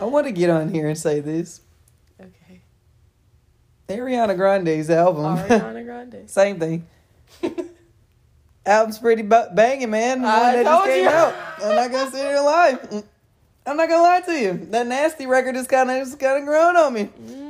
[0.00, 1.60] I want to get on here and say this.
[2.20, 2.60] Okay.
[3.88, 5.36] Ariana Grande's album.
[5.36, 6.22] Ariana Grande.
[6.30, 6.86] Same thing.
[8.64, 10.22] Album's pretty bu- banging, man.
[10.22, 11.10] The I one that just told came you.
[11.10, 11.34] out.
[11.62, 12.78] I'm not gonna sit here and lie.
[12.82, 13.04] Mm.
[13.66, 14.66] I'm not gonna lie to you.
[14.70, 17.04] That nasty record is kind of just kind of growing on me.
[17.04, 17.49] hmm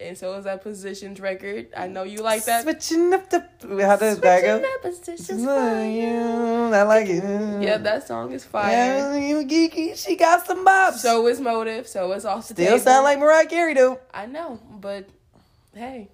[0.00, 1.68] And so is that Positions record.
[1.76, 2.62] I know you like that.
[2.62, 3.40] Switching up the
[3.86, 4.58] how does that go?
[4.58, 6.74] Switching up positions for you.
[6.74, 7.62] I like it.
[7.62, 8.70] Yeah, that song is fire.
[8.72, 9.96] Yeah, you geeky.
[10.02, 10.94] She got some bops.
[10.98, 11.86] So is Motive.
[11.86, 12.56] So is Austin.
[12.56, 14.00] Still sound like Mariah Carey though.
[14.14, 15.08] I know, but
[15.74, 16.08] hey.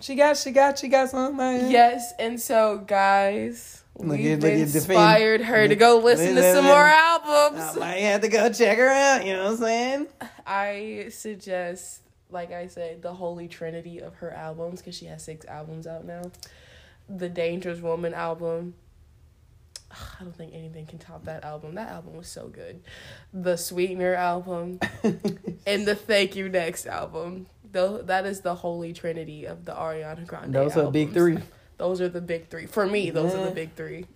[0.00, 1.38] She got, she got, she got some.
[1.38, 6.54] Yes, and so guys, Look we've at- look the inspired her to go listen to
[6.54, 7.76] some more I albums.
[7.78, 9.24] might have to go check her out.
[9.24, 10.06] You know what I'm saying?
[10.46, 12.00] I suggest,
[12.32, 16.04] like I said, the holy trinity of her albums because she has six albums out
[16.04, 16.22] now.
[17.08, 18.74] The Dangerous Woman album.
[19.90, 21.74] I don't think anything can top that album.
[21.74, 22.82] That album was so good.
[23.32, 24.80] The Sweetener album
[25.66, 27.46] and the Thank You Next album.
[27.70, 30.54] Though that is the holy trinity of the Ariana Grande.
[30.54, 31.38] Those are the big three.
[31.78, 33.10] Those are the big three for me.
[33.10, 34.06] Those are the big three.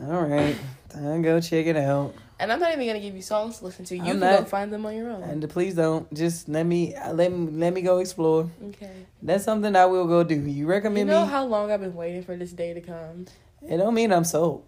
[0.00, 0.56] All right,
[0.88, 2.14] time to go check it out.
[2.40, 3.94] And I'm not even gonna give you songs to listen to.
[3.96, 4.38] You I'm can not.
[4.40, 5.22] go find them on your own.
[5.22, 8.48] And please don't just let me let me let me go explore.
[8.68, 8.90] okay.
[9.22, 10.34] That's something I will go do.
[10.34, 11.12] You recommend me?
[11.12, 11.30] You know me?
[11.30, 13.26] how long I've been waiting for this day to come.
[13.62, 14.64] it don't mean I'm sold.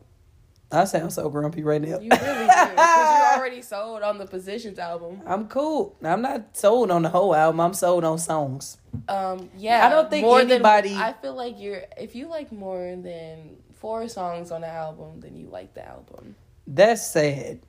[0.71, 1.99] I sound so grumpy right now.
[2.01, 5.21] You really do, because you're already sold on the Positions album.
[5.27, 5.97] I'm cool.
[6.03, 7.61] I'm not sold on the whole album.
[7.61, 8.79] I'm sold on songs.
[9.07, 12.53] Um, yeah, I don't think more anybody- Than, I feel like you're if you like
[12.53, 16.37] more than four songs on the album, then you like the album.
[16.67, 17.61] That's sad.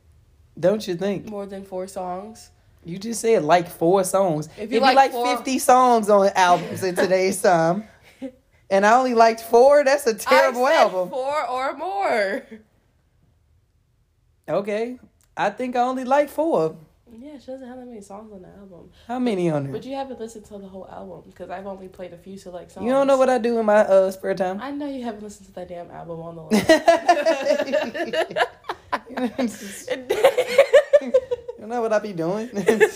[0.59, 1.29] Don't you think?
[1.29, 2.49] More than four songs.
[2.85, 4.49] You just said like four songs.
[4.57, 7.85] If you like like, four- 50 songs on albums in today's time,
[8.69, 11.09] and I only liked four, that's a terrible I said album.
[11.09, 12.45] Four or more.
[14.47, 14.99] Okay.
[15.35, 16.75] I think I only like four.
[17.19, 18.89] Yeah, she doesn't have that many songs on the album.
[19.07, 19.71] How many on there?
[19.71, 22.71] But you haven't listened to the whole album because I've only played a few select
[22.71, 22.85] songs.
[22.85, 24.59] You don't know what I do in my uh, spare time?
[24.59, 28.47] I know you haven't listened to that damn album on the
[31.01, 32.49] you know what I be doing?
[32.55, 32.89] I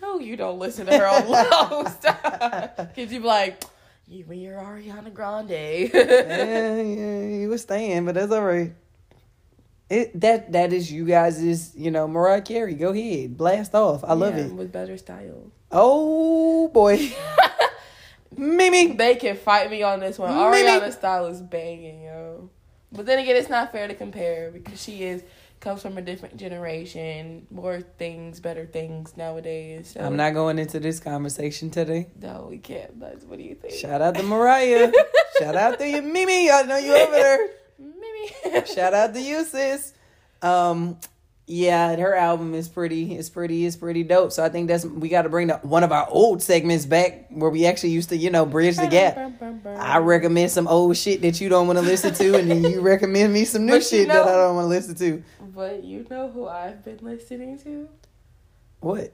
[0.00, 1.84] know you don't listen to her on low.
[1.84, 3.62] Because you be like,
[4.08, 5.50] you when you're Ariana Grande.
[5.50, 8.72] yeah, yeah, you was staying, but that's all right.
[9.88, 12.74] It that that is you guys' you know Mariah Carey.
[12.74, 14.04] Go ahead, blast off.
[14.04, 14.52] I love Yeah, it.
[14.52, 15.50] With better style.
[15.72, 17.10] Oh boy,
[18.36, 18.92] Mimi.
[18.92, 20.30] They can fight me on this one.
[20.32, 22.50] Maybe- Ariana's style is banging, yo.
[22.92, 25.22] But then again, it's not fair to compare because she is
[25.60, 29.92] comes from a different generation, more things, better things nowadays.
[29.94, 32.08] So, I'm not going into this conversation today.
[32.20, 32.98] No, we can't.
[32.98, 33.74] That's what do you think?
[33.74, 34.90] Shout out to Mariah.
[35.38, 36.50] Shout out to you, Mimi.
[36.50, 37.48] I know you over there.
[37.78, 38.66] Mimi.
[38.66, 39.92] Shout out to you, sis.
[40.42, 40.98] Um,
[41.50, 43.16] yeah, her album is pretty.
[43.16, 43.66] It's pretty.
[43.66, 44.30] It's pretty dope.
[44.30, 47.26] So I think that's we got to bring the, one of our old segments back
[47.28, 49.32] where we actually used to, you know, bridge the gap.
[49.66, 52.80] I recommend some old shit that you don't want to listen to, and then you
[52.80, 55.24] recommend me some new shit that I don't want to listen to.
[55.52, 57.88] But you know who I've been listening to?
[58.78, 59.12] What?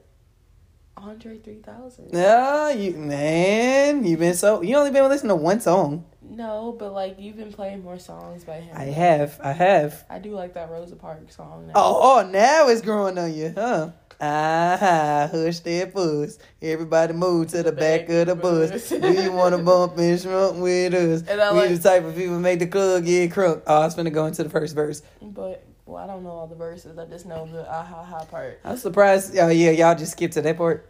[0.97, 2.11] Andre 3000.
[2.11, 6.05] No, you man, you've been so you only been listening to one song.
[6.21, 8.75] No, but like you've been playing more songs by him.
[8.75, 10.03] I have, I have.
[10.09, 11.67] I do like that Rosa Parks song.
[11.67, 11.73] Now.
[11.75, 13.91] Oh, oh, now it's growing on you, huh?
[14.19, 16.39] Ah, hush that puss.
[16.59, 18.89] Everybody move to the back of the bus.
[18.89, 21.21] Do you want to bump and smoke with us?
[21.29, 23.61] And I we like- the type of people make the club get crunk.
[23.67, 25.03] Oh, I was finna go into the first verse.
[25.21, 26.97] But well, I don't know all the verses.
[26.97, 28.59] I just know the ah ha ha part.
[28.63, 29.37] I'm surprised.
[29.37, 30.89] Oh yeah, y'all just skipped to that part.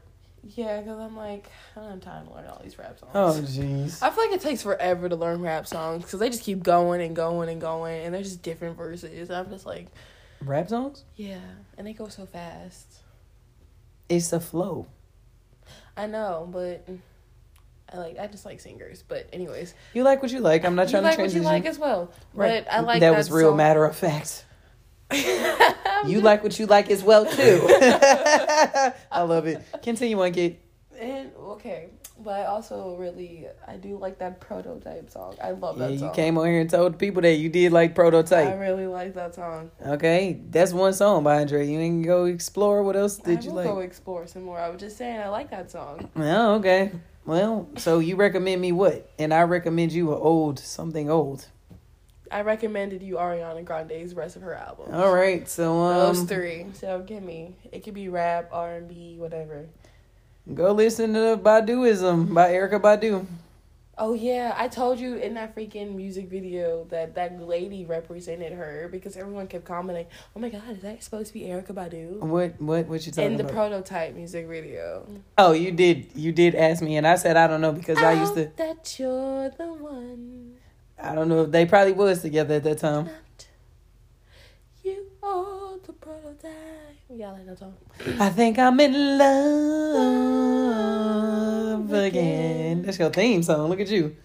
[0.55, 3.11] Yeah, because I'm like I don't have time to learn all these rap songs.
[3.13, 4.01] Oh jeez.
[4.01, 7.01] I feel like it takes forever to learn rap songs because they just keep going
[7.01, 9.29] and going and going, and there's just different verses.
[9.29, 9.87] I'm just like,
[10.41, 11.03] Rap songs?
[11.15, 11.39] yeah,
[11.77, 12.99] and they go so fast.
[14.09, 14.87] It's a flow.
[15.97, 16.87] I know, but
[17.91, 19.03] I like I just like singers.
[19.05, 20.63] But anyways, You like what you like.
[20.63, 21.41] I'm not you trying like to what transition.
[21.43, 22.11] you like as well.
[22.33, 22.63] Right.
[22.63, 23.57] But I like that that, was real song.
[23.57, 24.45] matter of fact.
[26.05, 27.61] You like what you like as well too.
[29.11, 29.63] I love it.
[29.81, 30.57] Continue on, kid.
[30.99, 31.89] And okay,
[32.23, 35.35] but I also really I do like that prototype song.
[35.41, 35.93] I love that song.
[35.93, 38.47] Yeah, that you came on here and told people that you did like prototype.
[38.47, 39.71] I really like that song.
[39.85, 41.67] Okay, that's one song by Andre.
[41.67, 42.83] You ain't go explore.
[42.83, 43.67] What else did I you like?
[43.67, 44.59] go explore some more.
[44.59, 46.09] I was just saying I like that song.
[46.15, 46.91] Oh, okay.
[47.25, 49.11] Well, so you recommend me what?
[49.19, 51.47] And I recommend you an old something old.
[52.31, 54.93] I recommended you Ariana Grande's rest of her albums.
[54.93, 56.65] All right, so um, Those three.
[56.73, 57.55] So give me.
[57.71, 59.65] It could be rap, R and B, whatever.
[60.53, 63.25] go listen to Baduizm by Erykah Badu.
[63.99, 68.87] Oh yeah, I told you in that freaking music video that that lady represented her
[68.91, 70.05] because everyone kept commenting,
[70.35, 73.31] "Oh my god, is that supposed to be Erykah Badu?" What what what you talking
[73.31, 73.55] In the about?
[73.55, 75.07] prototype music video.
[75.39, 78.13] oh, you did you did ask me, and I said I don't know because I
[78.13, 78.51] used to.
[78.57, 80.57] That you're the one.
[81.01, 83.09] I don't know if they probably was together at that time.
[84.83, 86.51] You are the prototype.
[87.09, 87.75] Yeah, I like that song.
[88.19, 89.27] I think I'm in love
[91.93, 92.81] again.
[92.81, 93.69] That's your theme song.
[93.69, 94.15] Look at you.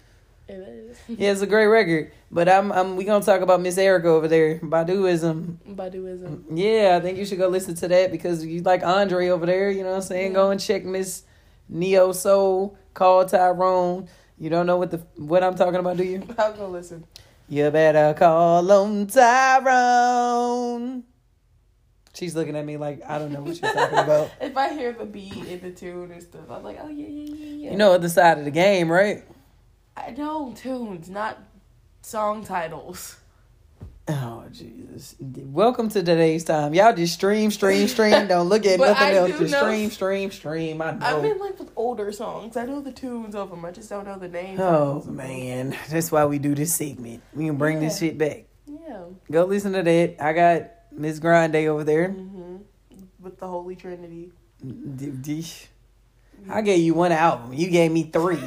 [0.49, 0.99] It is.
[1.09, 2.13] Yeah, it's a great record.
[2.31, 5.57] But I'm, I'm we gonna talk about Miss Erykah over there, Baduizm.
[5.69, 6.45] Baduizm.
[6.55, 9.71] Yeah, I think you should go listen to that because you like Andre over there.
[9.71, 10.33] You know what I'm saying?
[10.33, 11.25] Go and check Miss
[11.69, 14.09] Neo Soul, call Tyrone.
[14.43, 16.17] You don't know what the what I'm talking about, do you?
[16.37, 17.05] I'm gonna listen.
[17.49, 21.05] You better call on Tyrone.
[22.13, 24.33] She's looking at me like I don't know what she's talking about.
[24.41, 27.35] If I hear the beat in the tune and stuff, I'm like, oh yeah, yeah,
[27.37, 27.71] yeah, yeah.
[27.71, 29.23] You know other side of the game, right?
[29.97, 31.39] I know tunes, not
[32.03, 33.19] song titles.
[34.09, 35.15] Oh Jesus!
[35.21, 36.75] Welcome to today's time.
[36.75, 38.27] Y'all just stream, stream, stream.
[38.27, 39.31] Don't look at nothing I else.
[39.31, 40.83] Just know- stream, stream, stream.
[40.83, 41.07] I know.
[41.07, 43.65] I mean, like with older songs, I know the tunes of them.
[43.65, 44.59] I just don't know the names.
[44.61, 47.23] oh man, that's why we do this segment.
[47.33, 48.47] We can bring this shit back.
[48.67, 50.17] Yeah, Go listen to that.
[50.21, 52.09] I got Miss Grande over there.
[52.09, 52.57] hmm
[53.21, 54.33] With the Holy Trinity.
[56.51, 57.53] I gave you one album.
[57.55, 58.35] You gave me three.
[58.41, 58.43] you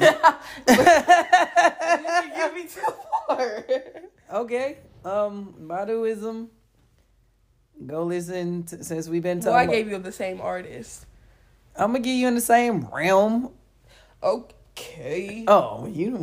[0.76, 2.92] give me two
[3.30, 3.64] more.
[4.32, 4.78] okay.
[5.06, 6.48] Um, Baduizm.
[7.86, 9.70] Go listen to, since we've been So talking.
[9.70, 11.06] I gave you the same artist.
[11.76, 13.52] I'm gonna get you in the same realm.
[14.20, 15.44] Okay.
[15.46, 16.16] Oh, you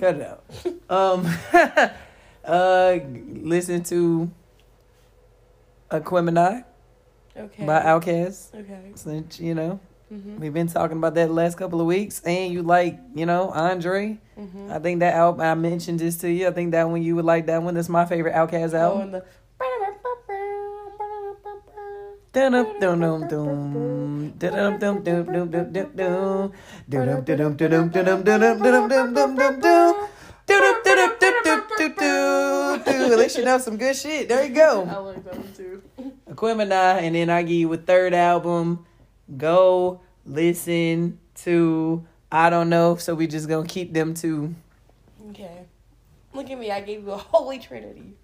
[0.00, 0.44] cut it out.
[0.90, 1.28] Um,
[2.44, 2.98] uh,
[3.34, 4.30] listen to
[5.90, 6.64] Aquemini
[7.36, 7.66] okay.
[7.66, 8.54] by Outkast.
[8.54, 8.92] Okay.
[8.94, 9.80] Since you know
[10.12, 10.38] Mm-hmm.
[10.38, 14.18] We've been talking about that last couple of weeks, and you like, you know, Andre.
[14.38, 14.70] Mm-hmm.
[14.70, 16.46] I think that album I mentioned this to you.
[16.46, 17.74] I think that one you would like that one.
[17.74, 19.16] That's my favorite Outkast album.
[19.16, 19.22] Oh,
[32.86, 34.28] At least you know some good shit.
[34.28, 34.86] There you go.
[34.88, 35.82] I like that one too.
[36.30, 38.85] Aquemini, and then I give you a third album.
[39.36, 42.96] Go listen to I don't know.
[42.96, 44.54] So we just gonna keep them two.
[45.30, 45.62] Okay.
[46.34, 46.70] Look at me.
[46.70, 48.14] I gave you a holy trinity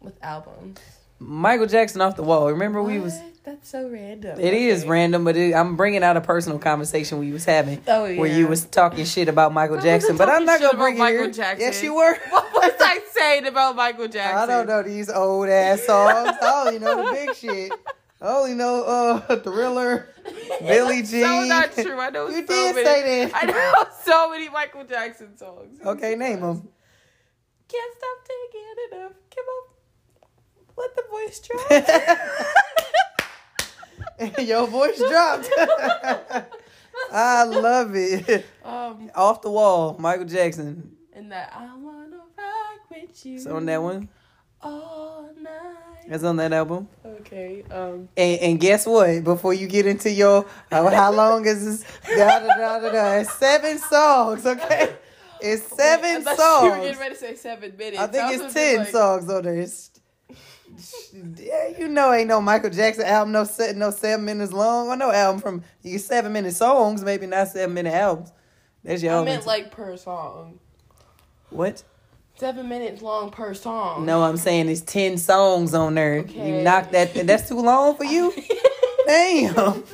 [0.00, 0.80] with albums.
[1.18, 2.48] Michael Jackson off the wall.
[2.48, 3.18] Remember we was.
[3.44, 4.38] That's so random.
[4.38, 4.88] It is Okay.
[4.90, 7.82] random, but it, I'm bringing out a personal conversation we was having.
[7.88, 8.18] Oh yeah.
[8.20, 10.98] where you was talking shit about Michael I Jackson, but I'm not gonna bring it
[10.98, 11.18] here.
[11.20, 11.60] Michael Jackson.
[11.60, 12.16] Yes, you were.
[12.30, 14.38] What was I saying about Michael Jackson?
[14.38, 16.36] I don't know these old ass songs.
[16.42, 17.72] oh, you know the big shit.
[18.22, 20.08] I only know uh Thriller,
[20.60, 21.24] Billie Jean.
[21.24, 21.98] so not true.
[21.98, 22.86] I know You so did many.
[22.86, 23.32] say that.
[23.34, 25.80] I know so many Michael Jackson songs.
[25.84, 26.68] Okay, name them.
[27.68, 28.62] Can't stop taking
[29.00, 29.12] enough.
[29.34, 29.64] Come on.
[30.76, 31.70] Let the voice drop.
[34.46, 35.50] Your voice dropped.
[37.12, 38.46] I love it.
[38.64, 40.96] um, Off the wall, Michael Jackson.
[41.12, 43.34] and that I wanna rock with you.
[43.34, 44.08] It's on that one.
[44.62, 45.50] All night.
[46.06, 46.88] It's on that album.
[47.04, 47.62] Okay.
[47.70, 48.08] Um.
[48.16, 49.22] And, and guess what?
[49.24, 52.16] Before you get into your how, how long is this?
[52.16, 53.12] Da, da, da, da, da.
[53.20, 54.94] It's seven songs, okay?
[55.40, 56.84] It's seven I thought You were songs.
[56.86, 57.98] getting ready to say seven minutes.
[58.02, 59.54] I think it's ten like- songs on there.
[59.60, 59.90] It's,
[61.36, 64.96] yeah, you know, ain't no Michael Jackson album no set no seven minutes long or
[64.96, 68.32] no album from you seven minute songs, maybe not seven minute albums.
[68.82, 70.58] That's your I meant like per song.
[71.50, 71.82] what?
[72.42, 74.04] Seven minutes long per song.
[74.04, 76.26] No, I'm saying it's ten songs on there.
[76.26, 77.14] You knock that.
[77.14, 78.34] That's too long for you.
[79.06, 79.84] Damn.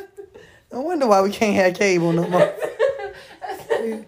[0.72, 2.50] No wonder why we can't have cable no more.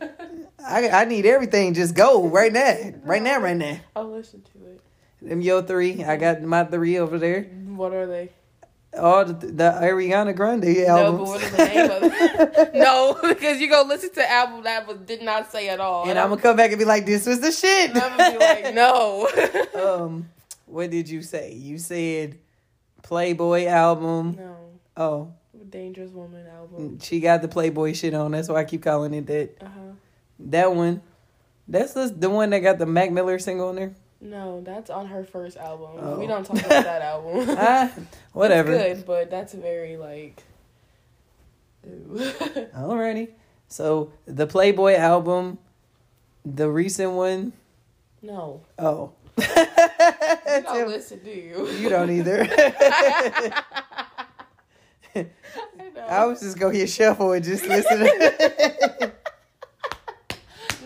[0.67, 3.79] I I need everything just go right now, right now, right now.
[3.95, 4.81] I'll listen to it.
[5.21, 6.03] Them your three.
[6.03, 7.43] I got my three over there.
[7.43, 8.31] What are they?
[8.99, 11.19] All the, the Ariana Grande No, albums.
[11.19, 12.75] but what is the name of it?
[12.75, 16.09] no, because you go listen to album that was, did not say at all.
[16.09, 18.45] and I'm gonna come back and be like, "This was the shit." I'm gonna be
[18.45, 18.75] like,
[19.75, 20.05] no.
[20.05, 20.29] um,
[20.67, 21.53] what did you say?
[21.55, 22.39] You said
[23.03, 24.37] Playboy album.
[24.37, 24.57] no.
[24.97, 25.33] Oh,
[25.71, 26.99] Dangerous Woman album.
[27.01, 28.33] she got the Playboy shit on.
[28.33, 29.57] That's why I keep calling it that.
[29.61, 29.81] Uh huh.
[30.41, 31.01] That one.
[31.69, 33.95] That's the, the one that got the Mac Miller single on there.
[34.21, 35.91] No, that's on her first album.
[35.99, 36.19] Oh.
[36.19, 37.47] We don't talk about that album.
[37.59, 37.91] ah,
[38.33, 38.73] whatever.
[38.73, 40.43] It's good, but that's very like.
[41.87, 43.29] Alrighty.
[43.69, 45.59] So the Playboy album,
[46.45, 47.53] the recent one.
[48.21, 49.13] no, Oh.
[49.39, 49.45] you
[50.65, 51.69] don't listen, do you?
[51.71, 52.47] you don't either.
[55.15, 55.25] I
[55.95, 56.01] know.
[56.09, 59.13] I was just gonna hit shuffle and just listen.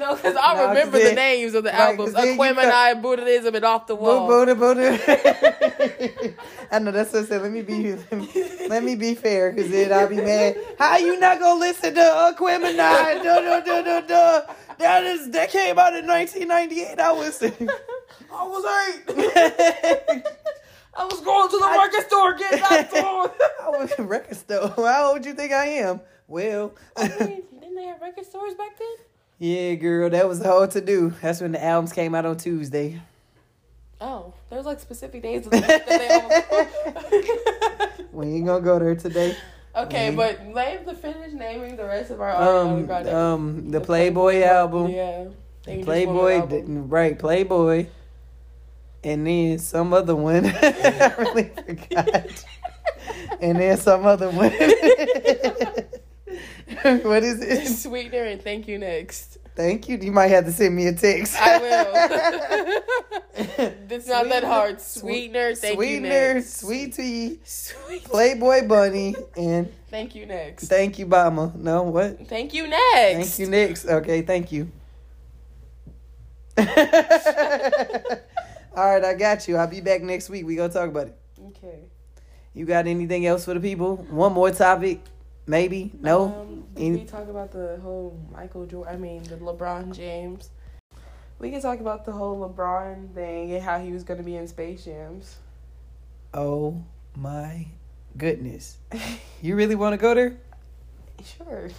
[0.05, 3.86] No, because I No, remember the names of the right, albums: Aquemini, Buddhism, and Off
[3.86, 4.26] the Wall.
[4.26, 6.34] Buddha, Buddha.
[6.70, 7.42] I know that's what I said.
[7.42, 8.28] Let me be, let me,
[8.68, 10.57] let me be fair, because then I'll be mad.
[10.78, 12.76] How you not gonna listen to Aquemini?
[12.76, 14.42] Duh, duh, duh, duh, duh.
[14.78, 17.00] That is that came out in 1998.
[17.00, 17.48] I was, I
[18.44, 20.24] was eight.
[20.96, 23.28] I was going to the record store getting that song.
[23.62, 24.68] I was a record store.
[24.76, 26.00] How old do you think I am?
[26.26, 28.88] Well, I mean, didn't they have record stores back then?
[29.39, 31.12] Yeah, girl, that was hard to do.
[31.20, 33.01] That's when the albums came out on Tuesday.
[34.01, 38.05] Oh, there's like specific days of the that they all.
[38.12, 39.37] We ain't gonna go there today.
[39.74, 44.91] okay, but name the finish naming the rest of our Um, um, the Playboy album.
[44.91, 45.24] Yeah.
[45.64, 46.89] Playboy, album.
[46.89, 47.18] right?
[47.18, 47.87] Playboy,
[49.03, 50.47] and then some other one.
[50.62, 52.45] I really forgot.
[53.41, 54.53] and then some other one.
[57.05, 57.66] what is it?
[57.66, 59.39] Sweetener and thank you next.
[59.57, 59.97] Thank you.
[59.97, 61.37] You might have to send me a text.
[61.41, 62.82] I will.
[63.91, 64.80] it's not that hard.
[64.80, 66.57] Swe- Sweetener, thank Sweetener, you next.
[66.59, 68.05] sweet tea, Sweet.
[68.05, 70.66] Playboy Bunny, and Thank you next.
[70.68, 71.55] thank you, Bama.
[71.55, 72.26] No, what?
[72.26, 73.37] Thank you next.
[73.37, 73.87] Thank you, next.
[73.87, 74.70] Okay, thank you.
[76.59, 76.64] All
[78.91, 79.57] right, I got you.
[79.57, 80.45] I'll be back next week.
[80.47, 81.16] We gonna talk about it.
[81.49, 81.78] Okay.
[82.55, 83.97] You got anything else for the people?
[84.11, 85.01] One more topic,
[85.47, 85.93] maybe?
[86.01, 86.24] No.
[86.26, 88.95] Um, Any- we talk about the whole Michael Jordan?
[88.95, 90.51] I mean, the LeBron James.
[91.39, 94.37] We can talk about the whole LeBron thing and how he was going to be
[94.37, 95.37] in Space Jams.
[96.33, 96.83] Oh
[97.16, 97.66] my
[98.16, 98.79] goodness.
[99.43, 100.37] You really want to go there?
[101.39, 101.70] Sure.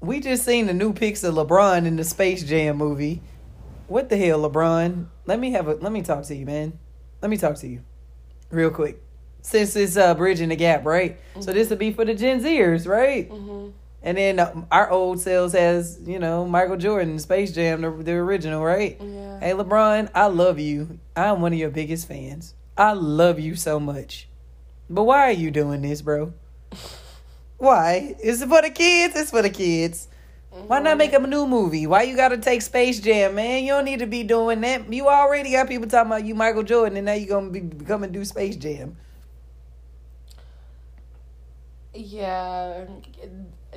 [0.00, 3.20] We just seen the new pics of LeBron in the Space Jam movie.
[3.86, 5.06] What the hell, LeBron?
[5.26, 6.78] Let me have a let me talk to you, man.
[7.20, 7.82] Let me talk to you.
[8.50, 9.02] Real quick.
[9.42, 11.18] Since it's uh bridging the gap, right?
[11.40, 13.28] So this would be for the Gen Zers, right?
[13.28, 13.68] hmm
[14.02, 18.12] And then uh, our old selves has, you know, Michael Jordan, Space Jam, the, the
[18.12, 18.96] original, right?
[19.00, 19.40] Yeah.
[19.40, 20.98] Hey, LeBron, I love you.
[21.16, 22.54] I'm one of your biggest fans.
[22.76, 24.28] I love you so much.
[24.88, 26.32] But why are you doing this, bro?
[27.58, 28.16] Why?
[28.22, 29.14] Is it for the kids?
[29.16, 30.08] It's for the kids.
[30.66, 31.86] Why not make a new movie?
[31.86, 33.62] Why you gotta take Space Jam, man?
[33.64, 34.92] You don't need to be doing that.
[34.92, 38.02] You already got people talking about you, Michael Jordan, and now you're gonna be come
[38.02, 38.96] and do Space Jam.
[41.94, 42.86] Yeah.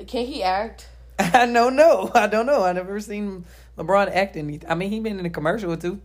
[0.06, 0.88] Can he act?
[1.18, 2.10] I don't know.
[2.14, 2.64] I don't know.
[2.64, 3.44] I never seen
[3.78, 4.62] LeBron act in.
[4.68, 6.00] I mean, he been in a commercial or two.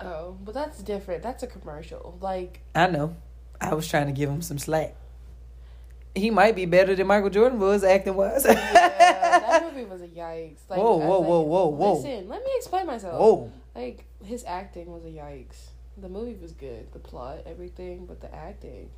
[0.00, 1.22] Oh, but that's different.
[1.22, 2.18] That's a commercial.
[2.20, 3.16] Like, I know.
[3.60, 4.96] I was trying to give him some slack.
[6.14, 8.44] He might be better than Michael Jordan was acting wise.
[8.44, 10.58] yeah, that movie was a yikes.
[10.68, 11.94] Like, Whoa, whoa, like, whoa, whoa, whoa.
[11.96, 13.20] Listen, let me explain myself.
[13.20, 13.52] Whoa.
[13.74, 15.68] Like, his acting was a yikes.
[15.98, 16.90] The movie was good.
[16.92, 18.88] The plot, everything, but the acting.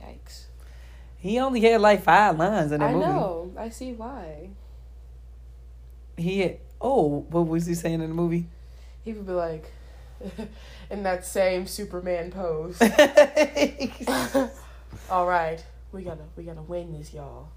[0.00, 0.44] Yikes.
[1.18, 3.04] He only had like five lines in that I movie.
[3.04, 3.52] I know.
[3.58, 4.50] I see why.
[6.16, 8.46] He had, oh, what was he saying in the movie?
[9.04, 9.70] He would be like,
[10.90, 12.80] in that same Superman pose.
[15.10, 17.48] All right, we gotta, we gotta win this, y'all.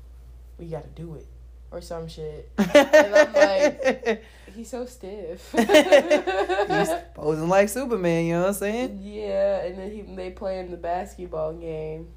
[0.58, 1.26] We gotta do it,
[1.72, 2.50] or some shit.
[2.58, 4.24] I'm like-
[4.56, 5.52] He's so stiff.
[5.52, 9.00] He's posing like Superman, you know what I'm saying?
[9.02, 12.10] Yeah, and then he they play in the basketball game.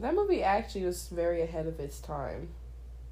[0.00, 2.48] That movie actually was very ahead of its time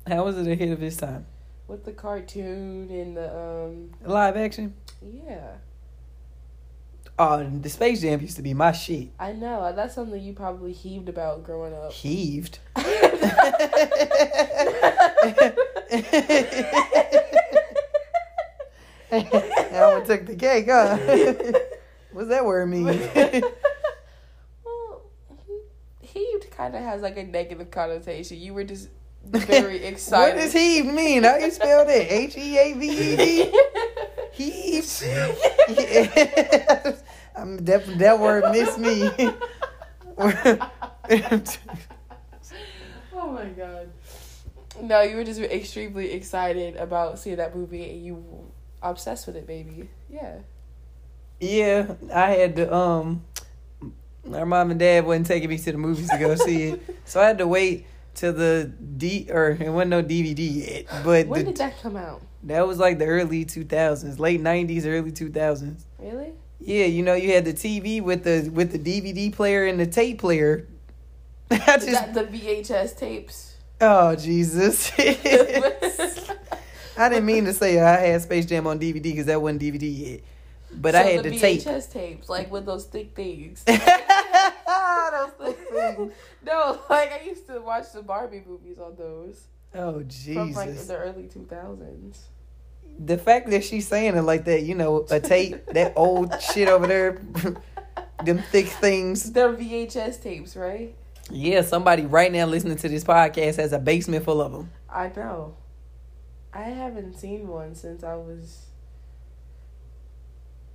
[0.06, 1.26] How was it ahead of its time?
[1.66, 4.74] with the cartoon and the um Live action?
[5.02, 5.56] yeah.
[7.20, 9.08] Oh, the Space Jam used to be my shit.
[9.18, 11.92] I know that's something you probably heaved about growing up.
[11.92, 12.60] Heaved.
[19.10, 20.96] that one took the cake, huh?
[22.12, 22.86] What's that word mean?
[26.12, 28.38] heaved kind of has like a negative connotation.
[28.38, 28.88] You were just
[29.24, 30.36] very excited.
[30.36, 31.24] what does heaved mean?
[31.24, 32.12] How you spell that?
[32.12, 33.52] H E A V E D?
[34.32, 35.04] Heaved.
[37.36, 39.10] I'm that that word missed me.
[43.20, 43.88] Oh my god.
[44.80, 48.24] No, you were just extremely excited about seeing that movie and you
[48.82, 49.88] obsessed with it, baby.
[50.08, 50.36] Yeah.
[51.40, 53.24] yeah, I had to um
[54.34, 56.82] our mom and dad wasn't taking me to the movies to go see it.
[57.04, 60.86] So I had to wait till the D or it wasn't no DVD yet.
[61.04, 62.22] But When the, did that come out?
[62.44, 65.86] that was like the early two thousands, late nineties, early two thousands.
[65.98, 66.32] Really?
[66.60, 69.86] Yeah, you know, you had the TV with the with the DVD player and the
[69.86, 70.66] tape player.
[71.50, 73.54] I just that the VHS tapes?
[73.80, 74.90] oh Jesus!
[76.98, 80.10] I didn't mean to say I had Space Jam on DVD because that wasn't DVD
[80.10, 80.20] yet,
[80.72, 81.60] but I had the the tape.
[81.62, 83.64] VHS tapes, like with those thick things.
[85.10, 86.12] Those thick things.
[86.44, 90.34] no, like I used to watch the Barbie movies on those Oh Jesus!
[90.34, 92.28] from like the early two thousands.
[92.98, 96.68] The fact that she's saying it like that, you know, a tape, that old shit
[96.68, 97.22] over there,
[98.24, 99.32] them thick things.
[99.32, 100.94] They're VHS tapes, right?
[101.30, 104.70] Yeah, somebody right now listening to this podcast has a basement full of them.
[104.90, 105.56] I know.
[106.52, 108.66] I haven't seen one since I was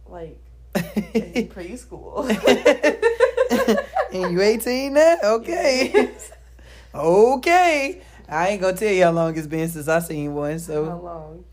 [0.08, 0.40] like
[1.14, 2.28] in preschool.
[4.14, 5.18] and you 18 now?
[5.24, 6.12] Okay.
[6.94, 8.02] okay.
[8.28, 10.98] I ain't gonna tell you how long it's been since I seen one, So How
[11.00, 11.44] long?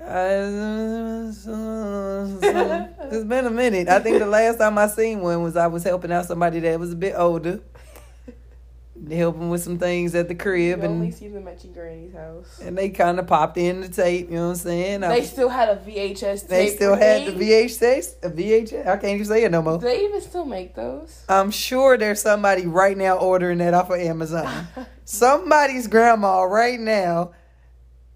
[0.00, 1.30] uh,
[3.12, 3.88] it's been a minute.
[3.88, 6.80] I think the last time I seen one was I was helping out somebody that
[6.80, 7.60] was a bit older,
[9.08, 12.12] helping with some things at the You crib, only and see them at your granny's
[12.12, 12.60] house.
[12.62, 14.28] and they kind of popped in the tape.
[14.28, 15.00] You know what I'm saying?
[15.00, 16.48] They still had a VHS tape.
[16.48, 17.32] they still had the?
[17.32, 18.86] VHS, a VHS.
[18.86, 19.78] I can't even say it no more.
[19.78, 21.24] Do they even still make those?
[21.28, 24.66] I'm sure there's somebody right now ordering that off of Amazon.
[25.04, 27.32] Somebody's grandma right now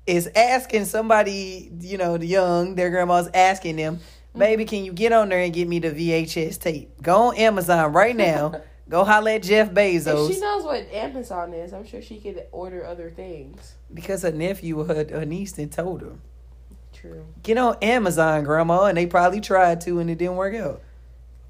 [0.06, 4.38] is asking somebody, you know, the young, their grandma's asking them, mm-hmm.
[4.38, 7.02] baby, can you get on there and get me the VHS tape?
[7.02, 8.60] Go on Amazon right now.
[8.88, 10.28] Go holler at Jeff Bezos.
[10.28, 13.74] If she knows what Amazon is, I'm sure she could order other things.
[13.92, 16.12] because her nephew or her, her niece then told her.
[16.92, 17.24] true.
[17.42, 20.82] Get on Amazon, Grandma, and they probably tried to and it didn't work out.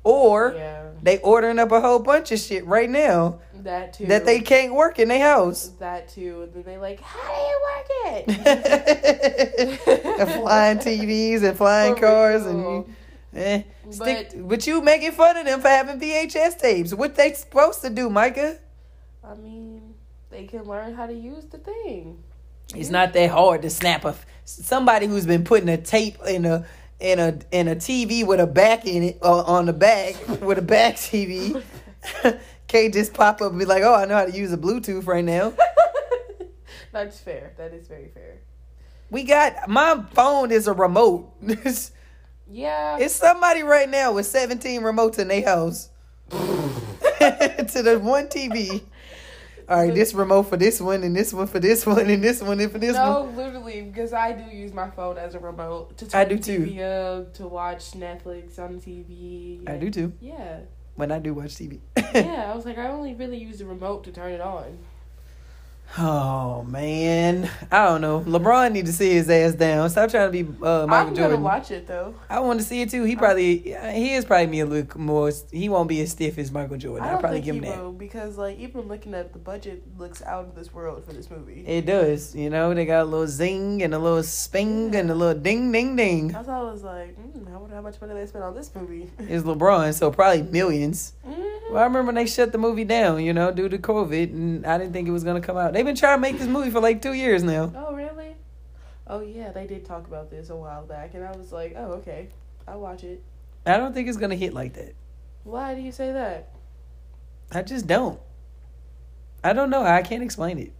[0.04, 4.04] Or Yeah, they ordering up a whole bunch of shit right now that too.
[4.06, 5.68] that they can't work in their house.
[5.80, 6.42] That too.
[6.42, 9.80] And then they like, how do you work it?
[10.20, 12.84] and flying TVs and flying For cars real.
[12.86, 12.96] and
[13.34, 13.62] eh.
[13.90, 16.94] Stick, But- but you making fun of them for having VHS tapes.
[16.94, 18.58] What they supposed to do, Micah?
[19.22, 19.94] I mean,
[20.30, 22.22] they can learn how to use the thing.
[22.74, 24.14] It's not that hard to snap a
[24.44, 26.66] somebody who's been putting a tape in a
[27.00, 30.58] in a in a TV with a back in it or on the back with
[30.58, 31.62] a back TV.
[32.66, 35.06] Can't just pop up and be like, "Oh, I know how to use a Bluetooth
[35.06, 35.52] right now."
[36.92, 37.52] That's fair.
[37.58, 38.38] That is very fair.
[39.10, 41.30] We got my phone is a remote.
[42.50, 42.98] Yeah.
[42.98, 45.90] it's somebody right now with seventeen remotes in their house
[46.30, 48.82] to the one TV.
[49.66, 52.42] All right, this remote for this one, and this one for this one, and this
[52.42, 53.34] one and for this no, one.
[53.34, 56.60] No, literally, because I do use my phone as a remote to I do too.
[56.60, 59.66] TV up, to watch Netflix on TV.
[59.66, 60.12] I do too.
[60.20, 60.60] Yeah.
[60.96, 61.80] When I do watch TV.
[62.14, 64.78] Yeah, I was like, I only really use the remote to turn it on.
[65.96, 68.20] Oh man, I don't know.
[68.26, 69.88] LeBron need to see his ass down.
[69.90, 71.30] Stop trying to be uh, Michael I'm Jordan.
[71.36, 72.16] gonna watch it though.
[72.28, 73.04] I want to see it too.
[73.04, 75.30] He probably he is probably me a little more.
[75.52, 77.04] He won't be as stiff as Michael Jordan.
[77.04, 77.80] I I'll don't probably think give he him that.
[77.84, 81.30] will because, like, even looking at the budget, looks out of this world for this
[81.30, 81.64] movie.
[81.64, 82.34] It does.
[82.34, 85.70] You know, they got a little zing and a little sping and a little ding
[85.70, 86.28] ding ding.
[86.28, 88.74] That's why I was like, mm, I wonder how much money they spent on this
[88.74, 89.08] movie.
[89.20, 91.12] It's LeBron, so probably millions.
[91.24, 91.52] Mhm.
[91.70, 94.66] Well, I remember when they shut the movie down, you know, due to COVID, and
[94.66, 95.72] I didn't think it was gonna come out.
[95.84, 97.70] They've been trying to make this movie for like two years now.
[97.76, 98.34] Oh, really?
[99.06, 101.92] Oh, yeah, they did talk about this a while back, and I was like, oh,
[101.96, 102.28] okay,
[102.66, 103.22] I'll watch it.
[103.66, 104.94] I don't think it's gonna hit like that.
[105.42, 106.54] Why do you say that?
[107.52, 108.18] I just don't.
[109.42, 109.84] I don't know.
[109.84, 110.72] I can't explain it.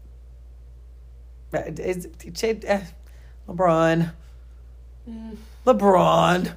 [1.52, 2.80] It's, it's, uh,
[3.46, 4.11] LeBron.
[5.07, 5.36] Mm,
[5.66, 6.55] LeBron.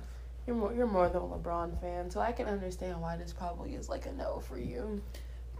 [0.47, 3.75] you're more you're more than a LeBron fan, so I can understand why this probably
[3.75, 5.01] is like a no for you.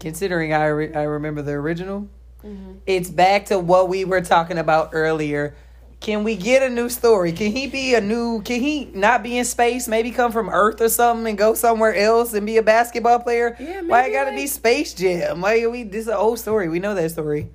[0.00, 2.08] Considering I, re- I remember the original,
[2.44, 2.72] Mm-hmm.
[2.86, 5.56] it's back to what we were talking about earlier.
[6.00, 7.32] Can we get a new story?
[7.32, 8.40] Can he be a new?
[8.42, 9.88] Can he not be in space?
[9.88, 13.56] Maybe come from Earth or something and go somewhere else and be a basketball player?
[13.58, 15.40] Yeah, Why it gotta like- be Space Jam?
[15.40, 15.82] Why we?
[15.82, 16.68] This is an old story.
[16.68, 17.50] We know that story.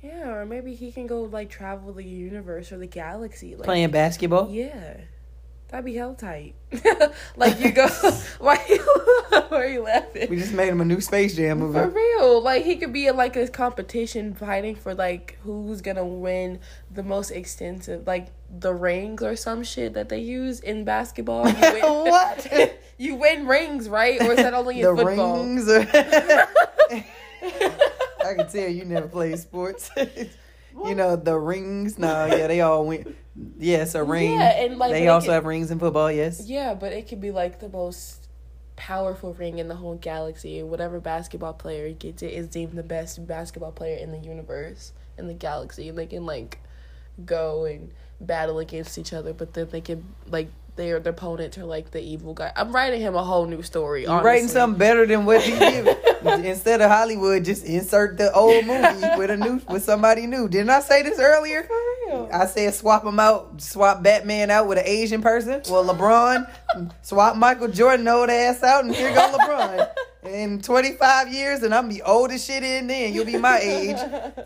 [0.00, 3.56] Yeah, or maybe he can go like travel the universe or the galaxy.
[3.56, 4.48] Like, Playing basketball.
[4.48, 4.98] Yeah,
[5.68, 6.54] that'd be hell tight.
[7.36, 7.86] like you go,
[8.38, 8.56] why?
[9.48, 10.28] why are you laughing?
[10.30, 11.78] We just made him a new Space Jam movie.
[11.78, 16.06] For real, like he could be in like a competition fighting for like who's gonna
[16.06, 16.60] win
[16.90, 21.48] the most extensive, like the rings or some shit that they use in basketball.
[21.48, 22.74] You win, What?
[22.98, 24.20] you win rings, right?
[24.22, 25.42] Or is that only in the football?
[25.42, 25.68] rings.
[25.68, 25.86] Are
[28.24, 29.90] I can tell you never played sports.
[29.96, 31.98] you know the rings.
[31.98, 33.14] No, yeah, they all win.
[33.58, 34.32] Yes, a ring.
[34.32, 36.10] Yeah, and, like, they also can- have rings in football.
[36.10, 36.46] Yes.
[36.46, 38.28] Yeah, but it could be like the most
[38.76, 40.62] powerful ring in the whole galaxy.
[40.62, 45.26] Whatever basketball player gets it is deemed the best basketball player in the universe, in
[45.26, 45.88] the galaxy.
[45.88, 46.60] And they can like
[47.24, 50.48] go and battle against each other, but then they can like
[50.78, 52.50] their their opponents are like the evil guy.
[52.56, 54.04] I'm writing him a whole new story.
[54.04, 55.96] You writing something better than what he did.
[56.24, 60.48] Instead of Hollywood, just insert the old movie with a new with somebody new.
[60.48, 61.64] Didn't I say this earlier?
[61.64, 61.76] For
[62.06, 62.30] real.
[62.32, 65.62] I said swap him out, swap Batman out with an Asian person.
[65.68, 66.50] Well, LeBron,
[67.02, 69.88] swap Michael Jordan old ass out, and here go LeBron.
[70.24, 73.14] In 25 years, and I'm be old as shit in then.
[73.14, 73.96] You'll be my age.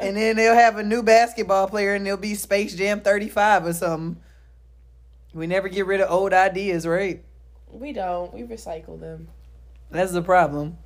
[0.00, 3.72] And then they'll have a new basketball player, and they'll be Space Jam 35 or
[3.72, 4.22] something.
[5.34, 7.22] We never get rid of old ideas, right?
[7.72, 8.32] we don't.
[8.32, 9.28] We recycle them.
[9.90, 10.78] That's the problem.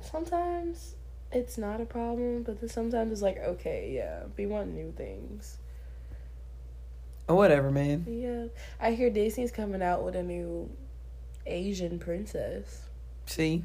[0.00, 0.94] Sometimes
[1.32, 5.58] it's not a problem, but then sometimes it's like okay, yeah, we want new things.
[7.26, 8.04] Or whatever, man.
[8.06, 8.46] Yeah,
[8.78, 10.70] I hear Disney's coming out with a new
[11.46, 12.82] Asian princess,
[13.26, 13.64] See?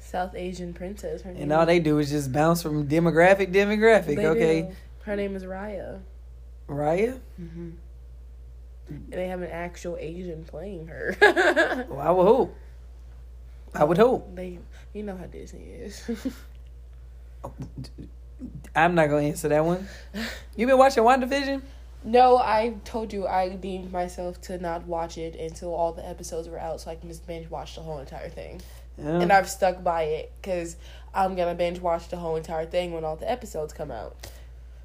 [0.00, 1.20] South Asian princess.
[1.20, 1.42] Her name.
[1.42, 4.16] And all they do is just bounce from demographic, demographic.
[4.16, 4.62] They okay.
[4.62, 4.76] do.
[5.02, 6.00] Her name is Raya,
[6.66, 7.20] Raya?
[7.40, 7.70] mm-hmm.
[8.88, 11.16] And they have an actual Asian playing her.
[11.88, 12.56] Well, I would hope.
[13.74, 14.34] I would hope.
[14.34, 14.58] They,
[14.92, 16.08] you know how Disney is.
[18.76, 19.86] I'm not gonna answer that one.
[20.56, 21.62] You been watching WandaVision?
[22.04, 26.48] no, I told you I deemed myself to not watch it until all the episodes
[26.48, 28.60] were out, so I can just binge watch the whole entire thing.
[28.98, 29.20] Yeah.
[29.20, 30.76] And I've stuck by it because
[31.14, 34.28] I'm gonna binge watch the whole entire thing when all the episodes come out.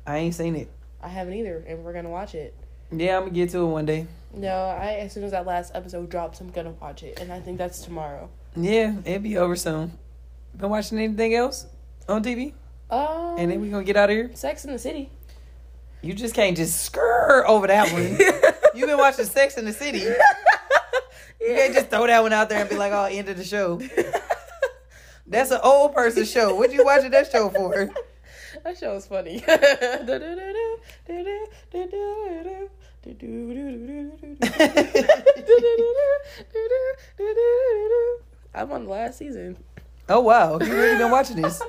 [0.08, 0.70] I ain't seen it.
[1.02, 2.56] I haven't either, and we're gonna watch it.
[2.92, 4.08] Yeah, I'm gonna get to it one day.
[4.34, 7.40] No, I as soon as that last episode drops, I'm gonna watch it, and I
[7.40, 8.30] think that's tomorrow.
[8.56, 9.94] Yeah, it'll be over soon.
[10.56, 11.68] Been watching anything else
[12.08, 12.54] on TV?
[12.90, 14.32] Um, And then we gonna get out of here.
[14.36, 15.10] Sex in the City.
[16.02, 18.18] You just can't just skr over that one.
[18.76, 20.04] You've been watching Sex in the City.
[21.42, 23.46] You can't just throw that one out there and be like, "Oh, end of the
[23.46, 23.80] show."
[25.26, 26.54] That's an old person show.
[26.54, 27.90] What you watching that show for?
[28.66, 29.42] That show was funny.
[38.54, 39.58] I'm on the last season.
[40.08, 41.62] Oh wow, you really been watching this?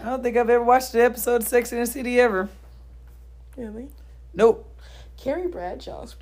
[0.00, 2.48] I don't think I've ever watched an episode of Sex in the City ever.
[3.56, 3.88] Really?
[4.34, 4.68] Nope.
[5.16, 6.16] Carrie Bradshaw's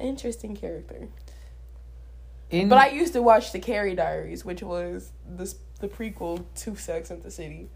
[0.00, 1.08] interesting character.
[2.50, 6.76] In, But I used to watch the Carrie Diaries, which was the the prequel to
[6.76, 7.68] Sex and the City,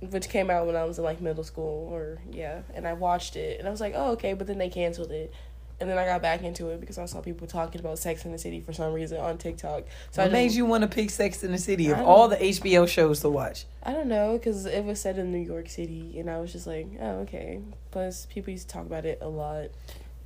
[0.00, 3.36] which came out when I was in like middle school or yeah, and I watched
[3.36, 5.32] it and I was like, oh okay, but then they canceled it,
[5.80, 8.32] and then I got back into it because I saw people talking about Sex and
[8.32, 9.84] the City for some reason on TikTok.
[10.12, 12.36] So what I made you want to pick Sex in the City of all the
[12.36, 13.64] HBO shows to watch?
[13.82, 16.66] I don't know because it was set in New York City, and I was just
[16.66, 17.60] like, oh okay.
[17.90, 19.68] Plus, people used to talk about it a lot.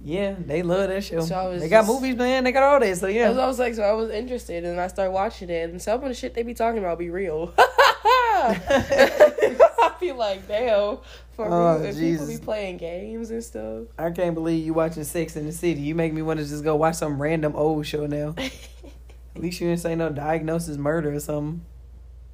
[0.05, 1.21] Yeah, they love that show.
[1.21, 2.43] So I was they got just- movies, man.
[2.45, 2.97] They got all that.
[2.99, 3.31] So Yeah.
[3.33, 3.41] yeah.
[3.41, 6.09] I was like, so I was interested, and I started watching it, and some of
[6.09, 7.55] the shit they be talking about be real.
[9.83, 10.99] I feel like, damn,
[11.35, 12.27] for Oh, real, if Jesus.
[12.27, 13.85] people be playing games and stuff.
[13.99, 15.81] I can't believe you watching Sex in the City.
[15.81, 18.35] You make me want to just go watch some random old show now.
[19.35, 21.65] At least you didn't say no diagnosis murder or something.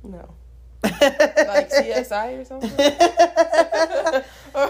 [0.02, 0.34] no,
[0.82, 2.70] like CSI or something,
[4.54, 4.66] or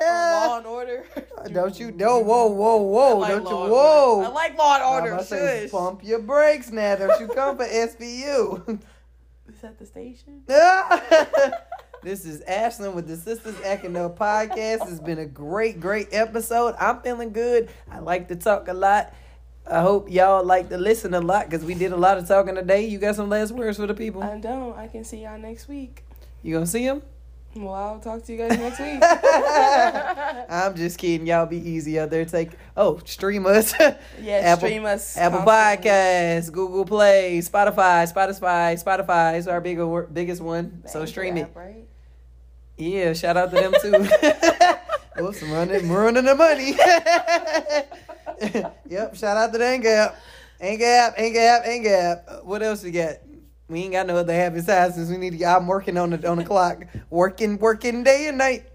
[0.00, 1.04] Law and Order.
[1.38, 1.90] Uh, don't you?
[1.92, 3.18] No, whoa, whoa, whoa!
[3.18, 3.56] Like don't you?
[3.56, 4.14] Whoa!
[4.16, 4.28] Order.
[4.28, 5.22] I like Law and Order.
[5.24, 6.96] say, pump your brakes now.
[6.96, 8.78] Don't you come for SVU.
[9.64, 10.42] That the station?
[12.02, 14.86] this is Ashlyn with the Sisters Acting Up podcast.
[14.90, 16.74] It's been a great, great episode.
[16.78, 17.70] I'm feeling good.
[17.90, 19.14] I like to talk a lot.
[19.66, 22.56] I hope y'all like to listen a lot because we did a lot of talking
[22.56, 22.86] today.
[22.86, 24.22] You got some last words for the people?
[24.22, 24.76] I don't.
[24.76, 26.04] I can see y'all next week.
[26.42, 27.00] You gonna see them?
[27.56, 28.98] Well, I'll talk to you guys next week.
[30.50, 31.26] I'm just kidding.
[31.26, 32.24] Y'all be easy out there.
[32.24, 33.72] Take oh, stream us.
[34.20, 35.16] Yeah, Apple- stream us.
[35.16, 35.90] Apple constantly.
[35.90, 40.80] Podcasts, Google Play, Spotify, Spotify, Spotify is our bigger, biggest one.
[40.82, 41.50] The So stream it.
[41.54, 41.86] right?
[42.76, 43.92] Yeah, shout out to them too.
[45.22, 46.72] Whoops, I'm running, I'm running the money.
[48.88, 50.16] yep, shout out to the Gap.
[50.60, 52.26] Ain't Gap, Ain't Gap, Ain't Gap.
[52.42, 53.14] What else we got?
[53.68, 55.56] We ain't got no other happy sides since we need to get.
[55.56, 58.66] I'm working on the on the clock, working, working day and night.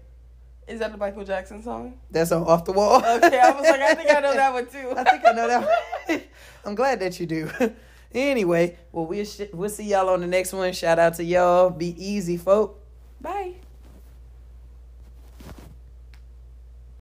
[0.66, 1.98] Is that the Michael Jackson song?
[2.10, 2.96] That's on off the wall.
[2.96, 4.92] Okay, I was like, I think I know that one too.
[4.96, 5.68] I think I know that.
[6.08, 6.22] One.
[6.64, 7.50] I'm glad that you do.
[8.12, 10.72] anyway, well we'll sh- we'll see y'all on the next one.
[10.72, 11.70] Shout out to y'all.
[11.70, 12.84] Be easy, folk.
[13.20, 13.54] Bye.